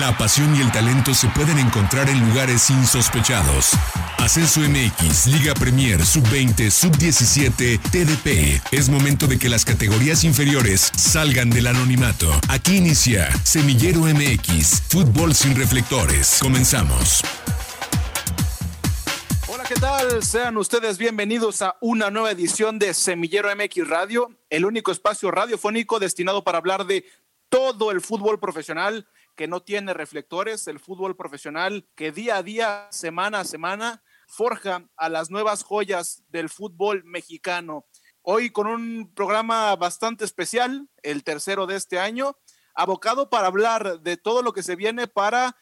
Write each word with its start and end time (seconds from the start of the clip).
La 0.00 0.18
pasión 0.18 0.56
y 0.56 0.60
el 0.60 0.72
talento 0.72 1.14
se 1.14 1.28
pueden 1.28 1.56
encontrar 1.56 2.10
en 2.10 2.18
lugares 2.18 2.68
insospechados. 2.68 3.74
Ascenso 4.18 4.60
MX, 4.60 5.28
Liga 5.28 5.54
Premier, 5.54 6.04
Sub-20, 6.04 6.68
Sub-17, 6.68 7.78
TDP. 7.78 8.60
Es 8.72 8.88
momento 8.88 9.28
de 9.28 9.38
que 9.38 9.48
las 9.48 9.64
categorías 9.64 10.24
inferiores 10.24 10.90
salgan 10.96 11.48
del 11.50 11.68
anonimato. 11.68 12.28
Aquí 12.48 12.78
inicia 12.78 13.30
Semillero 13.44 14.00
MX, 14.00 14.82
Fútbol 14.88 15.32
sin 15.32 15.54
reflectores. 15.54 16.38
Comenzamos. 16.42 17.22
Hola, 19.46 19.62
¿qué 19.68 19.76
tal? 19.76 20.24
Sean 20.24 20.56
ustedes 20.56 20.98
bienvenidos 20.98 21.62
a 21.62 21.76
una 21.80 22.10
nueva 22.10 22.32
edición 22.32 22.80
de 22.80 22.94
Semillero 22.94 23.48
MX 23.54 23.86
Radio, 23.86 24.32
el 24.50 24.64
único 24.64 24.90
espacio 24.90 25.30
radiofónico 25.30 26.00
destinado 26.00 26.42
para 26.42 26.58
hablar 26.58 26.84
de 26.84 27.04
todo 27.48 27.92
el 27.92 28.00
fútbol 28.00 28.40
profesional 28.40 29.06
que 29.34 29.48
no 29.48 29.62
tiene 29.62 29.94
reflectores, 29.94 30.66
el 30.68 30.78
fútbol 30.78 31.16
profesional 31.16 31.88
que 31.94 32.12
día 32.12 32.36
a 32.36 32.42
día, 32.42 32.88
semana 32.90 33.40
a 33.40 33.44
semana, 33.44 34.02
forja 34.28 34.88
a 34.96 35.08
las 35.08 35.30
nuevas 35.30 35.62
joyas 35.62 36.22
del 36.28 36.48
fútbol 36.48 37.04
mexicano. 37.04 37.86
Hoy 38.22 38.50
con 38.50 38.66
un 38.66 39.12
programa 39.14 39.74
bastante 39.76 40.24
especial, 40.24 40.88
el 41.02 41.24
tercero 41.24 41.66
de 41.66 41.76
este 41.76 41.98
año, 41.98 42.36
abocado 42.74 43.28
para 43.28 43.48
hablar 43.48 44.00
de 44.00 44.16
todo 44.16 44.42
lo 44.42 44.52
que 44.52 44.62
se 44.62 44.76
viene 44.76 45.06
para 45.06 45.56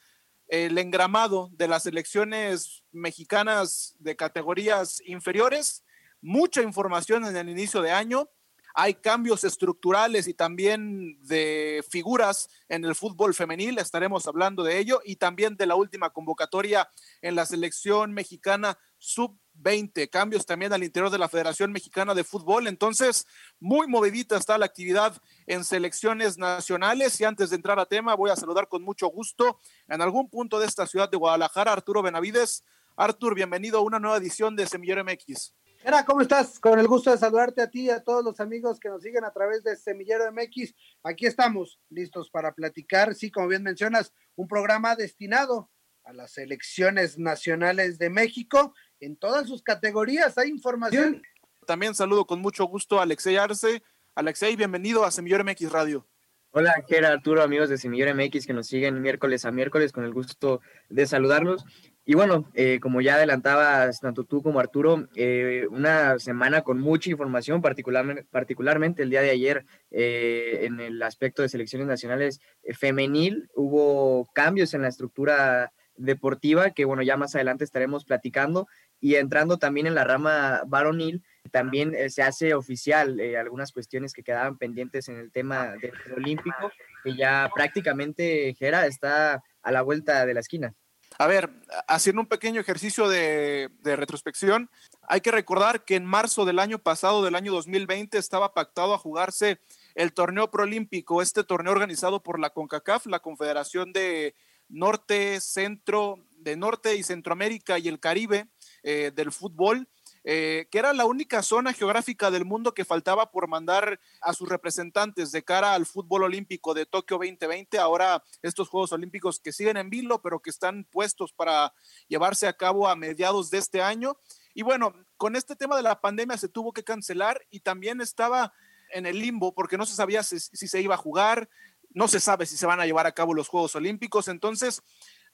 el 0.49 0.77
engramado 0.79 1.49
de 1.53 1.67
las 1.67 1.87
elecciones 1.87 2.85
mexicanas 2.93 3.97
de 3.99 4.17
categorías 4.17 5.01
inferiores. 5.07 5.85
Mucha 6.21 6.63
información 6.63 7.25
en 7.25 7.37
el 7.37 7.49
inicio 7.49 7.83
de 7.83 7.91
año 7.91 8.29
hay 8.75 8.95
cambios 8.95 9.45
estructurales 9.45 10.29
y 10.29 10.35
también 10.35 11.19
de 11.23 11.85
figuras 11.89 12.49
en 12.69 12.85
el 12.85 12.95
fútbol 12.95 13.35
femenil, 13.35 13.79
estaremos 13.79 14.27
hablando 14.27 14.63
de 14.63 14.79
ello, 14.79 15.01
y 15.05 15.17
también 15.17 15.57
de 15.57 15.67
la 15.67 15.75
última 15.75 16.11
convocatoria 16.11 16.89
en 17.21 17.35
la 17.35 17.47
selección 17.47 18.13
mexicana 18.13 18.79
sub-20, 18.99 20.09
cambios 20.09 20.47
también 20.47 20.73
al 20.73 20.85
interior 20.85 21.11
de 21.11 21.19
la 21.19 21.29
Federación 21.29 21.73
Mexicana 21.73 22.15
de 22.15 22.23
Fútbol. 22.23 22.69
Entonces, 22.69 23.27
muy 23.59 23.89
movidita 23.89 24.37
está 24.37 24.57
la 24.59 24.67
actividad 24.67 25.21
en 25.47 25.65
selecciones 25.65 26.39
nacionales. 26.39 27.21
Y 27.21 27.25
antes 27.25 27.51
de 27.51 27.57
entrar 27.57 27.81
a 27.81 27.87
tema, 27.87 28.15
voy 28.15 28.31
a 28.31 28.37
saludar 28.37 28.69
con 28.69 28.83
mucho 28.83 29.09
gusto 29.09 29.59
en 29.89 30.01
algún 30.01 30.31
punto 30.31 30.61
de 30.61 30.67
esta 30.67 30.87
ciudad 30.87 31.11
de 31.11 31.17
Guadalajara, 31.17 31.73
Arturo 31.73 32.01
Benavides. 32.03 32.65
Artur, 32.95 33.35
bienvenido 33.35 33.79
a 33.79 33.83
una 33.83 33.99
nueva 33.99 34.19
edición 34.19 34.55
de 34.55 34.67
Semillero 34.67 35.03
MX. 35.05 35.55
Era, 35.85 36.05
¿cómo 36.05 36.21
estás? 36.21 36.61
Con 36.61 36.79
el 36.79 36.87
gusto 36.87 37.11
de 37.11 37.19
saludarte 37.19 37.61
a 37.61 37.69
ti 37.69 37.87
y 37.87 37.91
a 37.91 38.05
todos 38.05 38.25
los 38.25 38.39
amigos 38.39 38.79
que 38.79 38.89
nos 38.89 39.03
siguen 39.03 39.25
a 39.25 39.33
través 39.33 39.65
de 39.65 39.75
Semillero 39.75 40.31
MX. 40.31 40.73
Aquí 41.03 41.27
estamos, 41.27 41.81
listos 41.91 42.31
para 42.31 42.55
platicar. 42.55 43.17
Sí, 43.17 43.33
como 43.33 43.49
bien 43.49 43.65
mencionas, 43.65 44.13
un 44.37 44.47
programa 44.47 44.95
destinado 44.95 45.71
a 46.05 46.13
las 46.13 46.39
elecciones 46.39 47.19
nacionales 47.19 47.99
de 47.99 48.11
México 48.11 48.75
en 49.01 49.17
todas 49.17 49.49
sus 49.49 49.63
categorías. 49.63 50.39
Hay 50.39 50.51
información. 50.51 51.21
También 51.67 51.97
saludo 51.97 52.27
con 52.27 52.41
mucho 52.41 52.65
gusto 52.67 53.01
a 53.01 53.03
Alexei 53.03 53.37
Arce. 53.37 53.83
Alexei, 54.15 54.55
bienvenido 54.55 55.05
a 55.05 55.11
Semillero 55.11 55.43
MX 55.43 55.73
Radio. 55.73 56.07
Hola, 56.53 56.75
Gera, 56.87 57.09
Arturo, 57.09 57.43
amigos 57.43 57.71
de 57.71 57.79
Semillero 57.79 58.15
MX 58.15 58.47
que 58.47 58.53
nos 58.53 58.69
siguen 58.69 59.01
miércoles 59.01 59.45
a 59.47 59.51
miércoles, 59.51 59.91
con 59.91 60.05
el 60.05 60.13
gusto 60.13 60.61
de 60.91 61.07
saludarlos. 61.07 61.65
Y 62.05 62.15
bueno, 62.15 62.51
eh, 62.55 62.81
como 62.81 63.01
ya 63.01 63.15
adelantabas 63.15 64.01
tanto 64.01 64.25
tú 64.25 64.43
como 64.43 64.59
Arturo, 64.59 65.09
eh, 65.15 65.67
una 65.71 66.19
semana 66.19 66.63
con 66.63 66.81
mucha 66.81 67.11
información, 67.11 67.63
particularmente, 67.63 68.25
particularmente 68.29 69.05
el 69.05 69.11
día 69.11 69.23
de 69.23 69.31
ayer 69.31 69.65
eh, 69.93 70.61
en 70.63 70.81
el 70.81 71.01
aspecto 71.03 71.43
de 71.43 71.49
selecciones 71.49 71.87
nacionales 71.87 72.41
femenil, 72.75 73.49
hubo 73.55 74.29
cambios 74.35 74.75
en 74.75 74.83
la 74.83 74.89
estructura 74.89 75.73
deportiva 75.95 76.71
que 76.71 76.85
bueno, 76.85 77.03
ya 77.03 77.17
más 77.17 77.37
adelante 77.37 77.63
estaremos 77.63 78.05
platicando 78.05 78.67
y 78.99 79.15
entrando 79.15 79.59
también 79.59 79.87
en 79.87 79.95
la 79.95 80.05
rama 80.05 80.63
varonil, 80.67 81.23
también 81.53 81.95
se 82.11 82.23
hace 82.23 82.55
oficial 82.55 83.21
algunas 83.39 83.71
cuestiones 83.73 84.13
que 84.13 84.23
quedaban 84.23 84.59
pendientes 84.59 85.09
en 85.09 85.19
el 85.19 85.31
tema 85.31 85.75
del 85.81 85.93
olímpico, 86.17 86.73
que 87.05 87.17
ya 87.17 87.49
prácticamente 87.55 88.55
Gera 88.59 88.87
está 88.87 89.43
a 89.63 89.73
la 89.73 89.83
vuelta 89.83 90.25
de 90.25 90.35
la 90.35 90.41
esquina. 90.41 90.75
A 91.19 91.27
ver, 91.27 91.51
haciendo 91.89 92.23
un 92.23 92.27
pequeño 92.27 92.61
ejercicio 92.61 93.09
de, 93.09 93.71
retrospección, 93.85 94.71
hay 95.03 95.21
que 95.21 95.31
recordar 95.31 95.85
que 95.85 95.97
en 95.97 96.05
marzo 96.05 96.45
del 96.45 96.59
año 96.59 96.79
pasado, 96.79 97.23
del 97.23 97.35
año 97.35 97.53
2020, 97.53 98.19
estaba 98.19 98.55
pactado 98.55 98.95
a 98.95 98.99
jugarse 98.99 99.61
el 99.95 100.13
torneo 100.13 100.51
proolímpico, 100.51 101.23
este 101.23 101.45
torneo 101.45 101.73
organizado 101.73 102.23
por 102.23 102.39
la 102.41 102.51
CONCACAF, 102.51 103.07
la 103.07 103.21
Confederación 103.21 103.93
de 103.93 104.35
Norte, 104.69 105.41
Centro, 105.41 106.25
de 106.39 106.57
Norte 106.57 106.97
y 106.97 107.03
Centroamérica 107.03 107.79
y 107.79 107.89
el 107.89 108.01
Caribe 108.01 108.49
eh, 108.83 109.13
del 109.15 109.33
fútbol. 109.33 109.89
Eh, 110.25 110.69
que 110.71 110.79
era 110.79 110.93
la 110.93 111.05
única 111.05 111.43
zona 111.43 111.73
geográfica 111.73 112.31
del 112.31 112.45
mundo 112.45 112.75
que 112.75 112.85
faltaba 112.85 113.33
por 113.33 113.49
mandar 113.49 113.99
a 114.21 114.33
sus 114.33 114.49
representantes 114.49 115.33
de 115.33 115.43
cara 115.43 115.75
al 115.75 115.85
fútbol 115.85 116.23
olímpico 116.23 116.75
de 116.75 116.87
Tokio 116.87 117.17
2020. 117.17 117.79
Ahora 117.79 118.23
estos 118.41 118.69
Juegos 118.69 118.93
Olímpicos 118.93 119.41
que 119.41 119.53
siguen 119.53 119.77
en 119.77 119.91
vilo, 119.91 120.23
pero 120.23 120.41
que 120.41 120.51
están 120.51 120.85
puestos 120.85 121.33
para 121.33 121.75
llevarse 122.07 122.47
a 122.47 122.57
cabo 122.57 122.87
a 122.87 122.95
mediados 122.95 123.51
de 123.51 123.59
este 123.59 123.83
año. 123.83 124.17
Y 124.55 124.63
bueno, 124.63 124.95
con 125.17 125.35
este 125.35 125.57
tema 125.57 125.77
de 125.77 125.83
la 125.83 126.01
pandemia 126.01 126.37
se 126.37 126.49
tuvo 126.49 126.73
que 126.73 126.85
cancelar 126.85 127.41
y 127.51 127.61
también 127.61 128.01
estaba 128.01 128.53
en 128.93 129.07
el 129.07 129.19
limbo 129.19 129.55
porque 129.55 129.79
no 129.79 129.87
se 129.87 129.97
sabía 129.97 130.23
si, 130.23 130.39
si 130.39 130.69
se 130.69 130.81
iba 130.81 130.95
a 130.95 130.99
jugar, 130.99 131.49
no 131.91 132.07
se 132.07 132.21
sabe 132.21 132.47
si 132.47 132.57
se 132.57 132.67
van 132.67 132.81
a 132.81 132.87
llevar 132.87 133.07
a 133.07 133.13
cabo 133.13 133.35
los 133.35 133.49
Juegos 133.49 133.75
Olímpicos, 133.75 134.29
entonces 134.29 134.83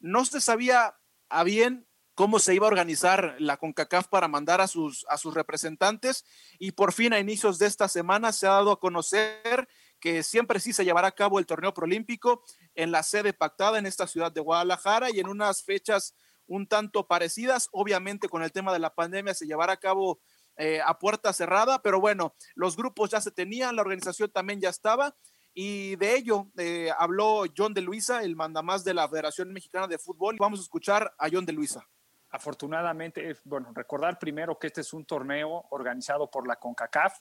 no 0.00 0.24
se 0.24 0.40
sabía 0.40 0.96
a 1.28 1.44
bien 1.44 1.87
cómo 2.18 2.40
se 2.40 2.52
iba 2.52 2.66
a 2.66 2.68
organizar 2.68 3.36
la 3.38 3.58
CONCACAF 3.58 4.08
para 4.08 4.26
mandar 4.26 4.60
a 4.60 4.66
sus, 4.66 5.06
a 5.08 5.18
sus 5.18 5.34
representantes. 5.34 6.24
Y 6.58 6.72
por 6.72 6.92
fin 6.92 7.12
a 7.12 7.20
inicios 7.20 7.60
de 7.60 7.66
esta 7.66 7.86
semana 7.86 8.32
se 8.32 8.48
ha 8.48 8.54
dado 8.54 8.72
a 8.72 8.80
conocer 8.80 9.68
que 10.00 10.24
siempre 10.24 10.58
sí 10.58 10.72
se 10.72 10.84
llevará 10.84 11.06
a 11.06 11.14
cabo 11.14 11.38
el 11.38 11.46
torneo 11.46 11.72
proolímpico 11.72 12.42
en 12.74 12.90
la 12.90 13.04
sede 13.04 13.34
pactada 13.34 13.78
en 13.78 13.86
esta 13.86 14.08
ciudad 14.08 14.32
de 14.32 14.40
Guadalajara 14.40 15.10
y 15.12 15.20
en 15.20 15.28
unas 15.28 15.62
fechas 15.62 16.16
un 16.48 16.66
tanto 16.66 17.06
parecidas, 17.06 17.68
obviamente 17.70 18.28
con 18.28 18.42
el 18.42 18.50
tema 18.50 18.72
de 18.72 18.80
la 18.80 18.92
pandemia 18.92 19.32
se 19.32 19.46
llevará 19.46 19.74
a 19.74 19.80
cabo 19.80 20.18
eh, 20.56 20.80
a 20.84 20.98
puerta 20.98 21.32
cerrada, 21.32 21.80
pero 21.82 22.00
bueno, 22.00 22.34
los 22.56 22.76
grupos 22.76 23.10
ya 23.10 23.20
se 23.20 23.30
tenían, 23.30 23.76
la 23.76 23.82
organización 23.82 24.28
también 24.32 24.60
ya 24.60 24.70
estaba. 24.70 25.14
Y 25.54 25.94
de 25.96 26.16
ello 26.16 26.50
eh, 26.56 26.90
habló 26.98 27.44
John 27.56 27.74
de 27.74 27.80
Luisa, 27.80 28.24
el 28.24 28.34
mandamás 28.34 28.82
de 28.82 28.94
la 28.94 29.08
Federación 29.08 29.52
Mexicana 29.52 29.86
de 29.86 29.98
Fútbol. 29.98 30.36
Vamos 30.40 30.58
a 30.58 30.62
escuchar 30.64 31.14
a 31.16 31.28
John 31.30 31.46
de 31.46 31.52
Luisa 31.52 31.86
afortunadamente, 32.30 33.36
bueno, 33.44 33.72
recordar 33.74 34.18
primero 34.18 34.58
que 34.58 34.68
este 34.68 34.82
es 34.82 34.92
un 34.92 35.04
torneo 35.04 35.66
organizado 35.70 36.30
por 36.30 36.46
la 36.46 36.56
CONCACAF 36.56 37.18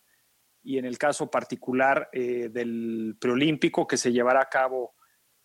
y 0.63 0.77
en 0.77 0.85
el 0.85 0.97
caso 0.97 1.29
particular 1.29 2.09
eh, 2.11 2.49
del 2.49 3.15
preolímpico 3.19 3.87
que 3.87 3.97
se 3.97 4.11
llevará 4.11 4.41
a 4.41 4.49
cabo 4.49 4.95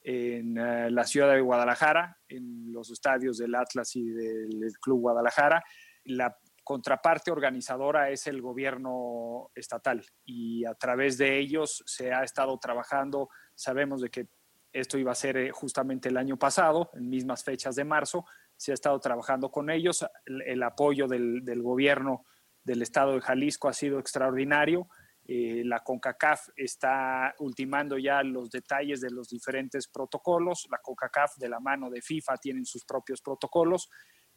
en 0.00 0.58
eh, 0.58 0.90
la 0.90 1.04
ciudad 1.04 1.32
de 1.32 1.40
Guadalajara, 1.40 2.18
en 2.28 2.72
los 2.72 2.90
estadios 2.90 3.38
del 3.38 3.54
Atlas 3.54 3.94
y 3.94 4.08
del 4.08 4.72
Club 4.80 5.00
Guadalajara. 5.00 5.62
La 6.04 6.36
contraparte 6.64 7.30
organizadora 7.30 8.10
es 8.10 8.26
el 8.26 8.40
gobierno 8.40 9.50
estatal 9.54 10.04
y 10.24 10.64
a 10.64 10.74
través 10.74 11.18
de 11.18 11.38
ellos 11.38 11.82
se 11.86 12.12
ha 12.12 12.22
estado 12.24 12.58
trabajando, 12.58 13.28
sabemos 13.54 14.00
de 14.00 14.10
que 14.10 14.28
esto 14.72 14.98
iba 14.98 15.12
a 15.12 15.16
ser 15.16 15.36
eh, 15.36 15.50
justamente 15.50 16.08
el 16.08 16.16
año 16.16 16.38
pasado, 16.38 16.90
en 16.94 17.08
mismas 17.08 17.44
fechas 17.44 17.76
de 17.76 17.84
marzo, 17.84 18.24
se 18.62 18.70
ha 18.70 18.74
estado 18.74 19.00
trabajando 19.00 19.50
con 19.50 19.70
ellos. 19.70 20.06
El, 20.24 20.62
apoyo 20.62 21.08
del, 21.08 21.42
gobierno 21.62 22.24
del 22.62 22.82
estado 22.82 23.14
de 23.14 23.20
Jalisco 23.20 23.66
ha 23.66 23.72
sido 23.72 23.98
extraordinario. 23.98 24.86
Eh, 25.26 25.62
la 25.64 25.80
CONCACAF 25.80 26.50
está 26.54 27.34
ultimando 27.40 27.98
ya 27.98 28.22
los 28.22 28.50
detalles 28.50 29.00
de 29.00 29.10
los 29.10 29.28
diferentes 29.28 29.88
protocolos. 29.88 30.68
La 30.70 30.78
CONCACAF 30.78 31.38
de 31.38 31.48
la 31.48 31.58
mano 31.58 31.90
de 31.90 32.02
FIFA 32.02 32.36
tienen 32.36 32.64
sus 32.64 32.84
propios 32.84 33.20
protocolos. 33.20 33.90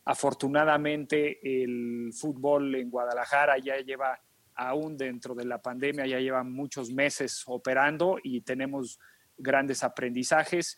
Afortunadamente 0.06 1.38
el 1.44 2.10
fútbol 2.12 2.74
en 2.74 2.90
Guadalajara 2.90 3.60
ya 3.60 3.78
lleva, 3.78 4.20
aún 4.56 4.98
dentro 4.98 5.36
de 5.36 5.46
la 5.46 5.62
pandemia, 5.62 6.08
ya 6.08 6.20
lleva 6.20 6.44
muchos 6.44 6.90
meses 6.90 7.44
operando 7.46 8.18
y 8.24 8.42
tenemos 8.42 8.98
grandes 9.38 9.84
aprendizajes. 9.84 10.78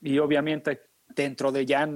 Y 0.00 0.20
obviamente 0.20 0.93
dentro 1.14 1.52
de 1.52 1.66
ya 1.66 1.88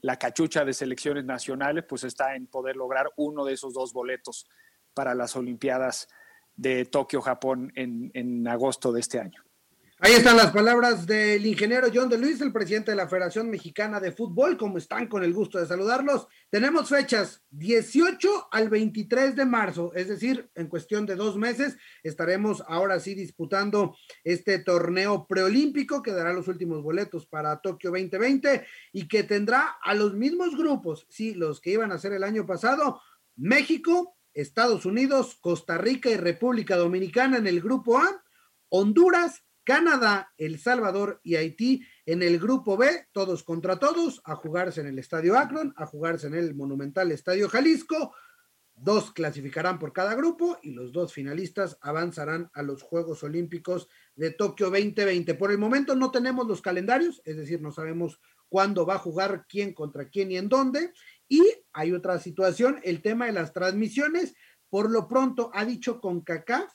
la 0.00 0.18
cachucha 0.18 0.64
de 0.64 0.72
selecciones 0.72 1.24
nacionales, 1.24 1.84
pues 1.88 2.04
está 2.04 2.34
en 2.34 2.46
poder 2.46 2.76
lograr 2.76 3.10
uno 3.16 3.44
de 3.44 3.54
esos 3.54 3.74
dos 3.74 3.92
boletos 3.92 4.46
para 4.94 5.14
las 5.14 5.36
Olimpiadas 5.36 6.08
de 6.54 6.84
Tokio, 6.86 7.20
Japón, 7.20 7.72
en, 7.74 8.48
agosto 8.48 8.92
de 8.92 9.00
este 9.00 9.20
año. 9.20 9.42
Ahí 9.98 10.12
están 10.12 10.36
las 10.36 10.50
palabras 10.50 11.06
del 11.06 11.46
ingeniero 11.46 11.88
John 11.92 12.10
de 12.10 12.18
Luis, 12.18 12.42
el 12.42 12.52
presidente 12.52 12.90
de 12.90 12.98
la 12.98 13.08
Federación 13.08 13.48
Mexicana 13.48 13.98
de 13.98 14.12
Fútbol. 14.12 14.58
¿Cómo 14.58 14.76
están? 14.76 15.06
Con 15.06 15.24
el 15.24 15.32
gusto 15.32 15.58
de 15.58 15.64
saludarlos. 15.64 16.28
Tenemos 16.50 16.90
fechas 16.90 17.42
18 17.48 18.48
al 18.50 18.68
23 18.68 19.34
de 19.34 19.46
marzo, 19.46 19.94
es 19.94 20.08
decir, 20.08 20.50
en 20.54 20.66
cuestión 20.68 21.06
de 21.06 21.14
dos 21.14 21.38
meses 21.38 21.78
estaremos 22.02 22.62
ahora 22.68 23.00
sí 23.00 23.14
disputando 23.14 23.96
este 24.22 24.58
torneo 24.58 25.26
preolímpico 25.26 26.02
que 26.02 26.12
dará 26.12 26.34
los 26.34 26.46
últimos 26.46 26.82
boletos 26.82 27.24
para 27.24 27.62
Tokio 27.62 27.88
2020 27.90 28.66
y 28.92 29.08
que 29.08 29.22
tendrá 29.22 29.78
a 29.82 29.94
los 29.94 30.12
mismos 30.12 30.58
grupos, 30.58 31.06
sí, 31.08 31.32
los 31.32 31.62
que 31.62 31.70
iban 31.70 31.90
a 31.90 31.98
ser 31.98 32.12
el 32.12 32.22
año 32.22 32.44
pasado, 32.44 33.00
México, 33.34 34.18
Estados 34.34 34.84
Unidos, 34.84 35.38
Costa 35.40 35.78
Rica 35.78 36.10
y 36.10 36.16
República 36.16 36.76
Dominicana 36.76 37.38
en 37.38 37.46
el 37.46 37.62
grupo 37.62 37.96
A, 37.98 38.22
Honduras, 38.68 39.45
Canadá, 39.66 40.32
El 40.38 40.60
Salvador 40.60 41.20
y 41.24 41.34
Haití 41.34 41.84
en 42.06 42.22
el 42.22 42.38
grupo 42.38 42.76
B, 42.76 43.08
todos 43.10 43.42
contra 43.42 43.80
todos, 43.80 44.22
a 44.24 44.36
jugarse 44.36 44.80
en 44.80 44.86
el 44.86 45.00
Estadio 45.00 45.36
Akron, 45.36 45.74
a 45.76 45.86
jugarse 45.86 46.28
en 46.28 46.34
el 46.34 46.54
monumental 46.54 47.10
Estadio 47.10 47.48
Jalisco. 47.48 48.14
Dos 48.76 49.10
clasificarán 49.10 49.80
por 49.80 49.92
cada 49.92 50.14
grupo 50.14 50.56
y 50.62 50.70
los 50.70 50.92
dos 50.92 51.12
finalistas 51.12 51.78
avanzarán 51.80 52.48
a 52.54 52.62
los 52.62 52.80
Juegos 52.80 53.24
Olímpicos 53.24 53.88
de 54.14 54.30
Tokio 54.30 54.70
2020. 54.70 55.34
Por 55.34 55.50
el 55.50 55.58
momento 55.58 55.96
no 55.96 56.12
tenemos 56.12 56.46
los 56.46 56.62
calendarios, 56.62 57.20
es 57.24 57.36
decir, 57.36 57.60
no 57.60 57.72
sabemos 57.72 58.20
cuándo 58.48 58.86
va 58.86 58.94
a 58.94 59.00
jugar 59.00 59.46
quién 59.48 59.74
contra 59.74 60.08
quién 60.08 60.30
y 60.30 60.36
en 60.36 60.48
dónde. 60.48 60.92
Y 61.26 61.42
hay 61.72 61.92
otra 61.92 62.20
situación, 62.20 62.78
el 62.84 63.02
tema 63.02 63.26
de 63.26 63.32
las 63.32 63.52
transmisiones. 63.52 64.36
Por 64.70 64.92
lo 64.92 65.08
pronto 65.08 65.50
ha 65.54 65.64
dicho 65.64 66.00
CONCACAF 66.00 66.72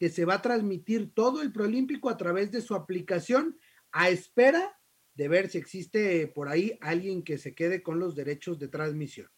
que 0.00 0.08
se 0.08 0.24
va 0.24 0.36
a 0.36 0.42
transmitir 0.42 1.12
todo 1.12 1.42
el 1.42 1.52
proolímpico 1.52 2.08
a 2.08 2.16
través 2.16 2.50
de 2.50 2.62
su 2.62 2.74
aplicación 2.74 3.60
a 3.92 4.08
espera 4.08 4.80
de 5.14 5.28
ver 5.28 5.50
si 5.50 5.58
existe 5.58 6.26
por 6.26 6.48
ahí 6.48 6.78
alguien 6.80 7.22
que 7.22 7.36
se 7.36 7.54
quede 7.54 7.82
con 7.82 7.98
los 7.98 8.14
derechos 8.14 8.58
de 8.58 8.68
transmisión. 8.68 9.28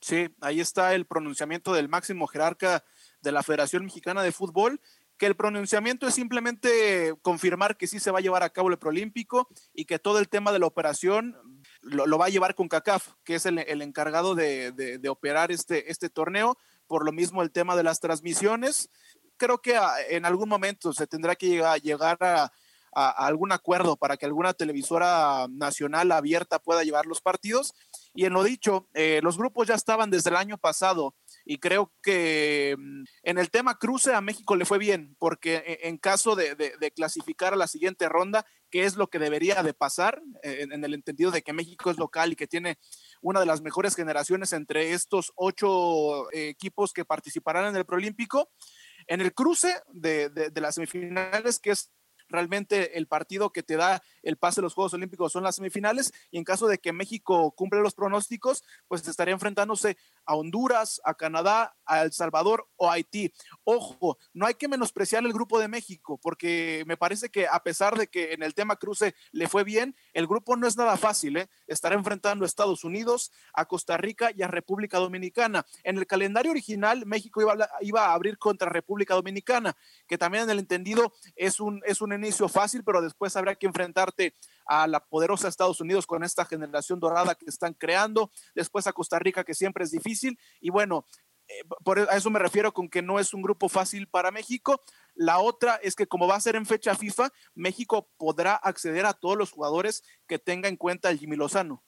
Sí, 0.00 0.28
ahí 0.40 0.60
está 0.60 0.94
el 0.94 1.04
pronunciamiento 1.04 1.74
del 1.74 1.90
máximo 1.90 2.26
jerarca 2.26 2.84
de 3.20 3.32
la 3.32 3.42
Federación 3.42 3.84
Mexicana 3.84 4.22
de 4.22 4.32
Fútbol, 4.32 4.80
que 5.18 5.26
el 5.26 5.36
pronunciamiento 5.36 6.06
es 6.06 6.14
simplemente 6.14 7.14
confirmar 7.20 7.76
que 7.76 7.86
sí 7.86 8.00
se 8.00 8.10
va 8.10 8.20
a 8.20 8.22
llevar 8.22 8.42
a 8.42 8.50
cabo 8.50 8.70
el 8.70 8.78
proolímpico 8.78 9.48
y 9.74 9.84
que 9.84 9.98
todo 9.98 10.20
el 10.20 10.30
tema 10.30 10.52
de 10.52 10.60
la 10.60 10.66
operación 10.66 11.36
lo, 11.82 12.16
va 12.16 12.26
a 12.26 12.30
llevar 12.30 12.54
con 12.54 12.68
CACAF, 12.68 13.14
que 13.24 13.34
es 13.34 13.44
el, 13.44 13.58
encargado 13.82 14.34
de, 14.34 14.72
de, 14.72 15.08
operar 15.10 15.52
este, 15.52 15.90
este 15.90 16.08
torneo. 16.08 16.56
Por 16.86 17.04
lo 17.04 17.12
mismo 17.12 17.42
el 17.42 17.50
tema 17.50 17.76
de 17.76 17.82
las 17.82 18.00
transmisiones 18.00 18.88
creo 19.38 19.58
que 19.58 19.76
ah, 19.76 19.94
en 20.10 20.26
algún 20.26 20.48
momento 20.48 20.92
se 20.92 21.06
tendrá 21.06 21.34
que 21.34 21.62
llegar, 21.82 22.18
a, 22.20 22.52
algún 22.92 23.52
acuerdo 23.52 23.96
para 23.96 24.16
que 24.16 24.26
alguna 24.26 24.54
televisora 24.54 25.46
nacional 25.50 26.10
abierta 26.10 26.58
pueda 26.58 26.82
llevar 26.82 27.06
los 27.06 27.20
partidos. 27.20 27.74
Y 28.12 28.24
en 28.24 28.32
lo 28.32 28.42
dicho, 28.42 28.88
eh, 28.94 29.20
los 29.22 29.38
grupos 29.38 29.68
ya 29.68 29.74
estaban 29.74 30.10
desde 30.10 30.30
el 30.30 30.36
año 30.36 30.58
pasado 30.58 31.14
y 31.44 31.58
creo 31.58 31.92
que 32.02 32.76
mm, 32.78 33.04
en 33.22 33.38
el 33.38 33.50
tema 33.50 33.78
cruce 33.78 34.12
a 34.14 34.20
México 34.20 34.54
le 34.54 34.66
fue 34.66 34.78
bien, 34.78 35.16
porque 35.18 35.56
e, 35.56 35.88
en 35.88 35.96
caso 35.96 36.36
de, 36.36 36.92
clasificar 36.94 37.54
a 37.54 37.56
la 37.56 37.66
siguiente 37.66 38.08
ronda, 38.08 38.44
que 38.70 38.84
es 38.84 38.96
lo 38.96 39.08
que 39.08 39.18
debería 39.18 39.62
de 39.62 39.72
pasar, 39.72 40.20
eh, 40.42 40.66
en, 40.70 40.84
el 40.84 40.92
entendido 40.92 41.30
de 41.30 41.42
que 41.42 41.54
México 41.54 41.90
es 41.90 41.96
local 41.96 42.32
y 42.32 42.36
que 42.36 42.46
tiene 42.46 42.78
una 43.22 43.40
de 43.40 43.46
las 43.46 43.62
mejores 43.62 43.94
generaciones 43.94 44.52
entre 44.52 44.92
estos 44.92 45.32
ocho 45.36 46.30
eh, 46.32 46.48
equipos 46.48 46.92
que 46.92 47.06
participarán 47.06 47.66
en 47.66 47.76
el 47.76 47.86
Proolímpico, 47.86 48.50
en 49.08 49.20
el 49.20 49.34
cruce 49.34 49.74
de, 49.88 50.28
de, 50.28 50.60
las 50.60 50.76
semifinales, 50.76 51.58
que 51.58 51.70
es 51.70 51.90
realmente 52.28 52.98
el 52.98 53.06
partido 53.06 53.50
que 53.50 53.62
te 53.62 53.76
da 53.76 54.02
el 54.22 54.36
pase 54.36 54.60
a 54.60 54.62
los 54.62 54.74
Juegos 54.74 54.94
Olímpicos 54.94 55.32
son 55.32 55.42
las 55.42 55.56
semifinales 55.56 56.12
y 56.30 56.38
en 56.38 56.44
caso 56.44 56.68
de 56.68 56.78
que 56.78 56.92
México 56.92 57.52
cumpla 57.52 57.80
los 57.80 57.94
pronósticos, 57.94 58.62
pues 58.86 59.06
estaría 59.08 59.32
enfrentándose 59.32 59.96
a 60.28 60.36
Honduras, 60.36 61.00
a 61.04 61.14
Canadá, 61.14 61.74
a 61.86 62.02
El 62.02 62.12
Salvador 62.12 62.68
o 62.76 62.90
a 62.90 62.92
Haití. 62.92 63.32
Ojo, 63.64 64.18
no 64.34 64.46
hay 64.46 64.54
que 64.54 64.68
menospreciar 64.68 65.24
el 65.24 65.32
grupo 65.32 65.58
de 65.58 65.68
México 65.68 66.18
porque 66.22 66.84
me 66.86 66.98
parece 66.98 67.30
que 67.30 67.48
a 67.48 67.62
pesar 67.62 67.96
de 67.96 68.08
que 68.08 68.34
en 68.34 68.42
el 68.42 68.52
tema 68.52 68.76
cruce 68.76 69.14
le 69.32 69.48
fue 69.48 69.64
bien, 69.64 69.96
el 70.12 70.26
grupo 70.26 70.54
no 70.54 70.66
es 70.66 70.76
nada 70.76 70.98
fácil, 70.98 71.38
¿eh? 71.38 71.48
Estará 71.66 71.94
enfrentando 71.94 72.44
a 72.44 72.46
Estados 72.46 72.84
Unidos, 72.84 73.32
a 73.54 73.64
Costa 73.64 73.96
Rica 73.96 74.30
y 74.36 74.42
a 74.42 74.48
República 74.48 74.98
Dominicana. 74.98 75.64
En 75.82 75.96
el 75.96 76.06
calendario 76.06 76.50
original, 76.50 77.06
México 77.06 77.40
iba 77.40 77.54
a, 77.54 77.68
iba 77.80 78.06
a 78.06 78.12
abrir 78.12 78.36
contra 78.36 78.68
República 78.68 79.14
Dominicana, 79.14 79.74
que 80.06 80.18
también 80.18 80.44
en 80.44 80.50
el 80.50 80.58
entendido 80.58 81.14
es 81.36 81.58
un, 81.58 81.80
es 81.86 82.02
un 82.02 82.12
inicio 82.12 82.50
fácil, 82.50 82.84
pero 82.84 83.00
después 83.00 83.34
habrá 83.34 83.54
que 83.54 83.66
enfrentarte 83.66 84.34
a 84.66 84.86
la 84.86 85.00
poderosa 85.00 85.48
Estados 85.48 85.80
Unidos 85.80 86.06
con 86.06 86.22
esta 86.22 86.44
generación 86.44 87.00
dorada 87.00 87.34
que 87.34 87.46
están 87.46 87.72
creando, 87.72 88.30
después 88.54 88.86
a 88.86 88.92
Costa 88.92 89.18
Rica, 89.18 89.42
que 89.42 89.54
siempre 89.54 89.84
es 89.84 89.90
difícil, 89.90 90.17
y 90.60 90.70
bueno, 90.70 91.06
eh, 91.48 91.64
por 91.82 91.98
a 91.98 92.16
eso 92.16 92.30
me 92.30 92.38
refiero 92.38 92.72
con 92.72 92.88
que 92.88 93.02
no 93.02 93.18
es 93.18 93.32
un 93.32 93.42
grupo 93.42 93.68
fácil 93.68 94.06
para 94.06 94.30
México. 94.30 94.82
La 95.14 95.38
otra 95.38 95.76
es 95.82 95.96
que 95.96 96.06
como 96.06 96.28
va 96.28 96.36
a 96.36 96.40
ser 96.40 96.56
en 96.56 96.66
fecha 96.66 96.94
FIFA, 96.94 97.30
México 97.54 98.08
podrá 98.18 98.54
acceder 98.54 99.06
a 99.06 99.14
todos 99.14 99.36
los 99.36 99.50
jugadores 99.50 100.02
que 100.26 100.38
tenga 100.38 100.68
en 100.68 100.76
cuenta 100.76 101.10
el 101.10 101.18
Jimmy 101.18 101.36
Lozano. 101.36 101.82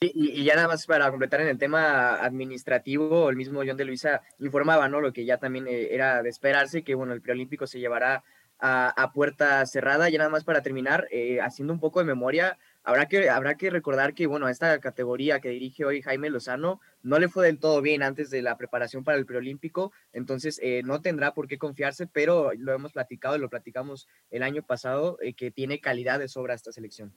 Y, 0.00 0.44
ya 0.44 0.54
nada 0.54 0.68
más 0.68 0.86
para 0.86 1.10
completar 1.10 1.40
en 1.40 1.48
el 1.48 1.58
tema 1.58 2.14
administrativo, 2.14 3.30
el 3.30 3.36
mismo 3.36 3.62
John 3.66 3.76
de 3.76 3.84
Luisa 3.84 4.22
informaba, 4.38 4.88
¿no? 4.88 5.00
Lo 5.00 5.12
que 5.12 5.24
ya 5.24 5.38
también 5.38 5.66
eh, 5.66 5.88
era 5.92 6.22
de 6.22 6.28
esperarse, 6.28 6.84
que 6.84 6.94
bueno, 6.94 7.14
el 7.14 7.20
preolímpico 7.20 7.66
se 7.66 7.80
llevará 7.80 8.22
a, 8.60 9.10
puerta 9.12 9.64
cerrada. 9.66 10.08
Ya 10.08 10.18
nada 10.18 10.30
más 10.30 10.44
para 10.44 10.62
terminar, 10.62 11.08
eh, 11.10 11.40
haciendo 11.40 11.72
un 11.72 11.80
poco 11.80 11.98
de 11.98 12.06
memoria, 12.06 12.58
habrá 12.88 13.06
que, 13.06 13.28
habrá 13.28 13.54
que 13.56 13.68
recordar 13.68 14.14
que, 14.14 14.26
bueno, 14.26 14.48
esta 14.48 14.80
categoría 14.80 15.40
que 15.40 15.50
dirige 15.50 15.84
hoy 15.84 16.00
Jaime 16.00 16.30
Lozano 16.30 16.80
no 17.02 17.18
le 17.18 17.28
fue 17.28 17.44
del 17.44 17.58
todo 17.58 17.82
bien 17.82 18.02
antes 18.02 18.30
de 18.30 18.40
la 18.40 18.56
preparación 18.56 19.04
para 19.04 19.18
el 19.18 19.26
preolímpico, 19.26 19.92
entonces 20.14 20.58
eh, 20.62 20.80
no 20.84 21.02
tendrá 21.02 21.34
por 21.34 21.48
qué 21.48 21.58
confiarse, 21.58 22.06
pero 22.06 22.52
lo 22.56 22.72
hemos 22.72 22.92
platicado 22.92 23.36
y 23.36 23.40
lo 23.40 23.50
platicamos 23.50 24.08
el 24.30 24.42
año 24.42 24.62
pasado, 24.62 25.18
eh, 25.20 25.34
que 25.34 25.50
tiene 25.50 25.80
calidad 25.80 26.18
de 26.18 26.28
sobra 26.28 26.54
esta 26.54 26.72
selección. 26.72 27.12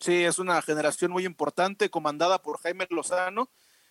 Sí, 0.00 0.24
es 0.24 0.40
una 0.40 0.60
generación 0.60 1.12
muy 1.12 1.24
importante, 1.24 1.88
comandada 1.88 2.42
por 2.42 2.58
Jaime 2.58 2.88
Lozano, 2.90 3.48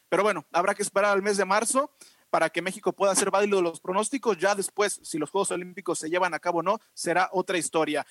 pero 0.09 0.21
bueno, 0.21 0.45
habrá 0.51 0.75
que 0.75 0.83
esperar 0.83 1.13
al 1.13 1.23
mes 1.23 1.37
de 1.37 1.45
marzo 1.45 1.91
para 2.29 2.49
que 2.49 2.61
México 2.61 2.91
pueda 2.91 3.13
hacer 3.13 3.31
válido 3.31 3.61
los 3.61 3.79
pronósticos. 3.79 4.37
Ya 4.37 4.53
después, 4.53 4.99
si 5.01 5.17
los 5.17 5.29
Juegos 5.29 5.51
Olímpicos 5.51 5.99
se 5.99 6.09
llevan 6.09 6.33
a 6.33 6.39
cabo 6.39 6.59
o 6.59 6.63
no, 6.63 6.79
será 6.93 7.29
otra 7.31 7.57
historia. 7.57 8.05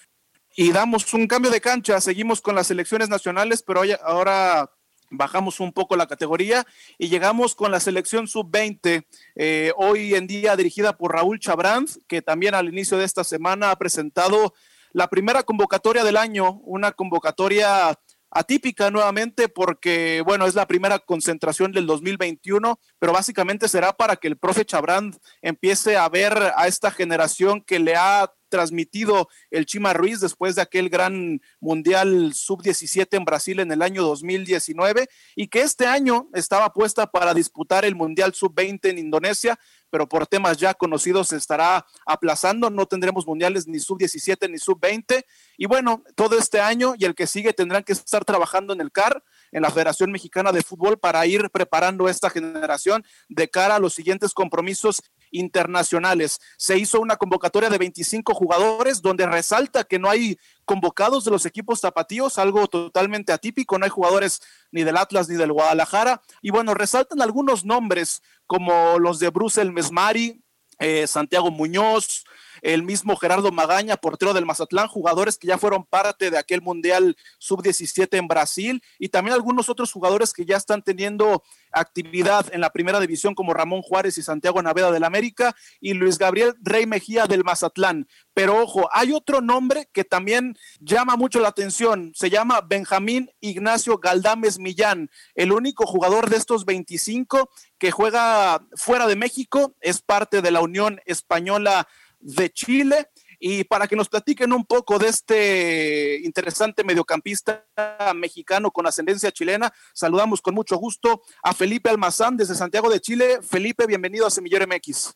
Y 0.57 0.71
damos 0.71 1.13
un 1.15 1.27
cambio 1.27 1.51
de 1.51 1.61
cancha, 1.61 2.01
seguimos 2.01 2.41
con 2.41 2.55
las 2.55 2.69
selecciones 2.69 3.09
nacionales, 3.09 3.65
pero 3.67 3.81
hoy, 3.81 3.93
ahora 4.05 4.71
bajamos 5.11 5.59
un 5.59 5.73
poco 5.73 5.97
la 5.97 6.07
categoría 6.07 6.65
y 6.97 7.09
llegamos 7.09 7.57
con 7.57 7.73
la 7.73 7.81
selección 7.81 8.29
sub-20, 8.29 9.05
eh, 9.35 9.73
hoy 9.77 10.15
en 10.15 10.29
día 10.29 10.55
dirigida 10.55 10.97
por 10.97 11.13
Raúl 11.13 11.41
Chabrán, 11.41 11.87
que 12.07 12.23
también 12.23 12.55
al 12.55 12.69
inicio 12.69 12.97
de 12.99 13.05
esta 13.05 13.25
semana 13.25 13.73
ha 13.73 13.77
presentado 13.77 14.55
la 14.93 15.09
primera 15.09 15.43
convocatoria 15.43 16.05
del 16.05 16.17
año, 16.17 16.61
una 16.63 16.93
convocatoria 16.93 17.99
atípica 18.31 18.93
nuevamente 18.93 19.49
porque, 19.49 20.23
bueno, 20.25 20.47
es 20.47 20.55
la 20.55 20.67
primera 20.67 21.01
concentración 21.01 21.73
del 21.73 21.87
2021, 21.87 22.79
pero 23.01 23.13
básicamente 23.13 23.69
será 23.69 23.93
para 23.93 24.15
que 24.17 24.29
el 24.29 24.37
profe 24.37 24.65
Chabrán 24.65 25.17
empiece 25.43 25.97
a 25.97 26.09
ver 26.09 26.53
a 26.57 26.69
esta 26.69 26.93
generación 26.93 27.61
que 27.61 27.81
le 27.81 27.97
ha 27.97 28.33
transmitido 28.55 29.29
el 29.51 29.67
Chima 29.67 29.93
Ruiz 29.95 30.21
después 30.21 30.55
de 30.55 30.63
aquel 30.63 30.89
gran 30.89 31.43
Mundial 31.59 32.33
Sub-17 32.33 33.09
en 33.17 33.25
Brasil 33.25 33.59
en 33.59 33.73
el 33.73 33.83
año 33.83 34.05
2019 34.05 35.09
y 35.35 35.49
que 35.49 35.63
este 35.63 35.89
año 35.89 36.29
estaba 36.35 36.73
puesta 36.73 37.09
para 37.09 37.35
disputar 37.35 37.85
el 37.85 37.97
Mundial 37.97 38.33
Sub-20 38.33 38.91
en 38.91 38.99
Indonesia, 38.99 39.59
pero 39.91 40.09
por 40.09 40.29
temas 40.29 40.57
ya 40.59 40.73
conocidos 40.73 41.29
se 41.29 41.37
estará 41.37 41.85
aplazando, 42.07 42.71
no 42.71 42.87
tendremos 42.87 43.27
mundiales 43.27 43.67
ni 43.67 43.81
sub-17 43.81 44.49
ni 44.49 44.59
sub-20. 44.59 45.25
Y 45.57 45.67
bueno, 45.67 46.05
todo 46.15 46.39
este 46.39 46.61
año 46.61 46.95
y 46.97 47.07
el 47.07 47.17
que 47.17 47.27
sigue 47.27 47.53
tendrán 47.53 47.83
que 47.83 47.93
estar 47.93 48.25
trabajando 48.25 48.73
en 48.73 48.81
el 48.81 48.93
CAR, 48.93 49.25
en 49.51 49.63
la 49.63 49.71
Federación 49.71 50.13
Mexicana 50.13 50.53
de 50.53 50.63
Fútbol, 50.63 50.99
para 50.99 51.27
ir 51.27 51.51
preparando 51.51 52.09
esta 52.09 52.31
generación 52.31 53.05
de 53.29 53.49
cara 53.49 53.77
a 53.77 53.79
los 53.81 53.95
siguientes 53.95 54.33
compromisos 54.33 55.03
internacionales. 55.35 56.41
Se 56.57 56.79
hizo 56.79 57.01
una 57.01 57.17
convocatoria 57.17 57.69
de 57.69 57.79
25 57.79 58.35
jugadores 58.35 59.03
donde 59.03 59.27
resalta 59.27 59.85
que 59.85 59.99
no 59.99 60.09
hay 60.09 60.39
convocados 60.65 61.25
de 61.25 61.31
los 61.31 61.45
equipos 61.45 61.81
tapatíos, 61.81 62.39
algo 62.39 62.67
totalmente 62.67 63.33
atípico, 63.33 63.79
no 63.79 63.85
hay 63.85 63.91
jugadores 63.91 64.41
ni 64.71 64.85
del 64.85 64.97
Atlas 64.97 65.29
ni 65.29 65.37
del 65.37 65.53
Guadalajara. 65.53 66.23
Y 66.41 66.51
bueno, 66.51 66.75
resaltan 66.75 67.21
algunos 67.21 67.65
nombres 67.65 68.23
como 68.47 68.99
los 68.99 69.19
de 69.19 69.31
Bruce 69.31 69.65
Mesmari, 69.65 70.43
eh, 70.79 71.07
Santiago 71.07 71.51
Muñoz, 71.51 72.25
el 72.65 72.83
mismo 72.83 73.15
Gerardo 73.17 73.53
Magaña, 73.53 73.99
portero 73.99 74.33
del 74.33 74.47
Mazatlán, 74.47 74.89
jugadores 74.89 75.37
que 75.37 75.47
ya 75.47 75.59
fueron 75.59 75.85
parte 75.85 76.31
de 76.31 76.39
aquel 76.39 76.63
Mundial 76.63 77.15
Sub-17 77.39 78.17
en 78.17 78.27
Brasil 78.27 78.83
y 78.99 79.11
también 79.11 79.35
algunos 79.35 79.69
otros 79.69 79.93
jugadores 79.93 80.33
que 80.33 80.47
ya 80.47 80.57
están 80.57 80.81
teniendo 80.83 81.43
actividad 81.73 82.47
en 82.53 82.63
la 82.63 82.71
primera 82.71 83.01
división 83.01 83.35
como 83.35 83.53
Ramón 83.53 83.83
Juárez 83.83 84.17
y 84.17 84.23
Santiago 84.23 84.63
Naveda 84.63 84.91
del 84.93 85.05
América 85.05 85.55
y 85.79 85.93
Luis 85.93 86.17
Gabriel 86.17 86.55
Rey 86.63 86.87
Mejía 86.87 87.27
del 87.27 87.45
Mazatlán. 87.45 88.09
Pero 88.33 88.63
ojo, 88.63 88.89
hay 88.95 89.13
otro 89.13 89.43
nombre 89.43 89.91
que 89.93 90.05
también 90.05 90.57
llama 90.81 91.17
mucho 91.17 91.41
la 91.41 91.49
atención, 91.49 92.13
se 92.15 92.31
llama 92.31 92.63
Benjamín 92.63 93.31
Ignacio 93.41 93.99
Galdames 93.99 94.59
Millán, 94.59 95.11
el 95.35 95.53
único 95.53 95.87
jugador 95.87 96.31
de 96.31 96.39
estos 96.39 96.65
25 96.65 97.51
que 97.79 97.91
juega 97.91 98.67
fuera 98.75 99.07
de 99.07 99.17
México, 99.17 99.75
es 99.83 100.01
parte 100.01 100.41
de 100.41 100.51
la 100.51 100.63
Unión 100.63 101.03
Española 101.05 101.87
de 102.25 102.51
Chile. 102.51 103.11
Y 103.39 103.65
para 103.65 103.87
que 103.87 103.97
nos 103.97 104.09
platiquen 104.09 104.53
un 104.53 104.65
poco 104.65 104.99
de 104.99 105.09
este 105.09 106.21
interesante 106.25 106.83
mediocampista 106.83 107.67
mexicano 108.15 108.71
con 108.71 108.87
ascendencia 108.87 109.31
chilena, 109.31 109.73
saludamos 109.93 110.41
con 110.41 110.55
mucho 110.55 110.77
gusto 110.77 111.23
a 111.43 111.53
Felipe 111.53 111.91
Almazán 111.91 112.37
desde 112.37 112.55
Santiago 112.55 112.89
de 112.89 113.01
Chile. 113.01 113.41
Felipe, 113.43 113.87
bienvenido 113.87 114.27
a 114.27 114.31
Semillero 114.31 114.67
MX. 114.67 115.15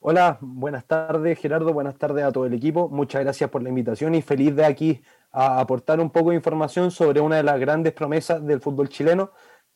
Hola, 0.00 0.38
buenas 0.40 0.86
tardes 0.86 1.38
Gerardo, 1.38 1.72
buenas 1.72 1.96
tardes 1.96 2.24
a 2.24 2.32
todo 2.32 2.46
el 2.46 2.54
equipo. 2.54 2.88
Muchas 2.88 3.22
gracias 3.22 3.50
por 3.50 3.62
la 3.62 3.68
invitación 3.68 4.14
y 4.14 4.22
feliz 4.22 4.54
de 4.56 4.64
aquí 4.64 5.02
a 5.30 5.60
aportar 5.60 6.00
un 6.00 6.10
poco 6.10 6.30
de 6.30 6.36
información 6.36 6.90
sobre 6.90 7.20
una 7.20 7.36
de 7.36 7.42
las 7.42 7.60
grandes 7.60 7.92
promesas 7.92 8.44
del 8.46 8.60
fútbol 8.60 8.88
chileno, 8.88 9.32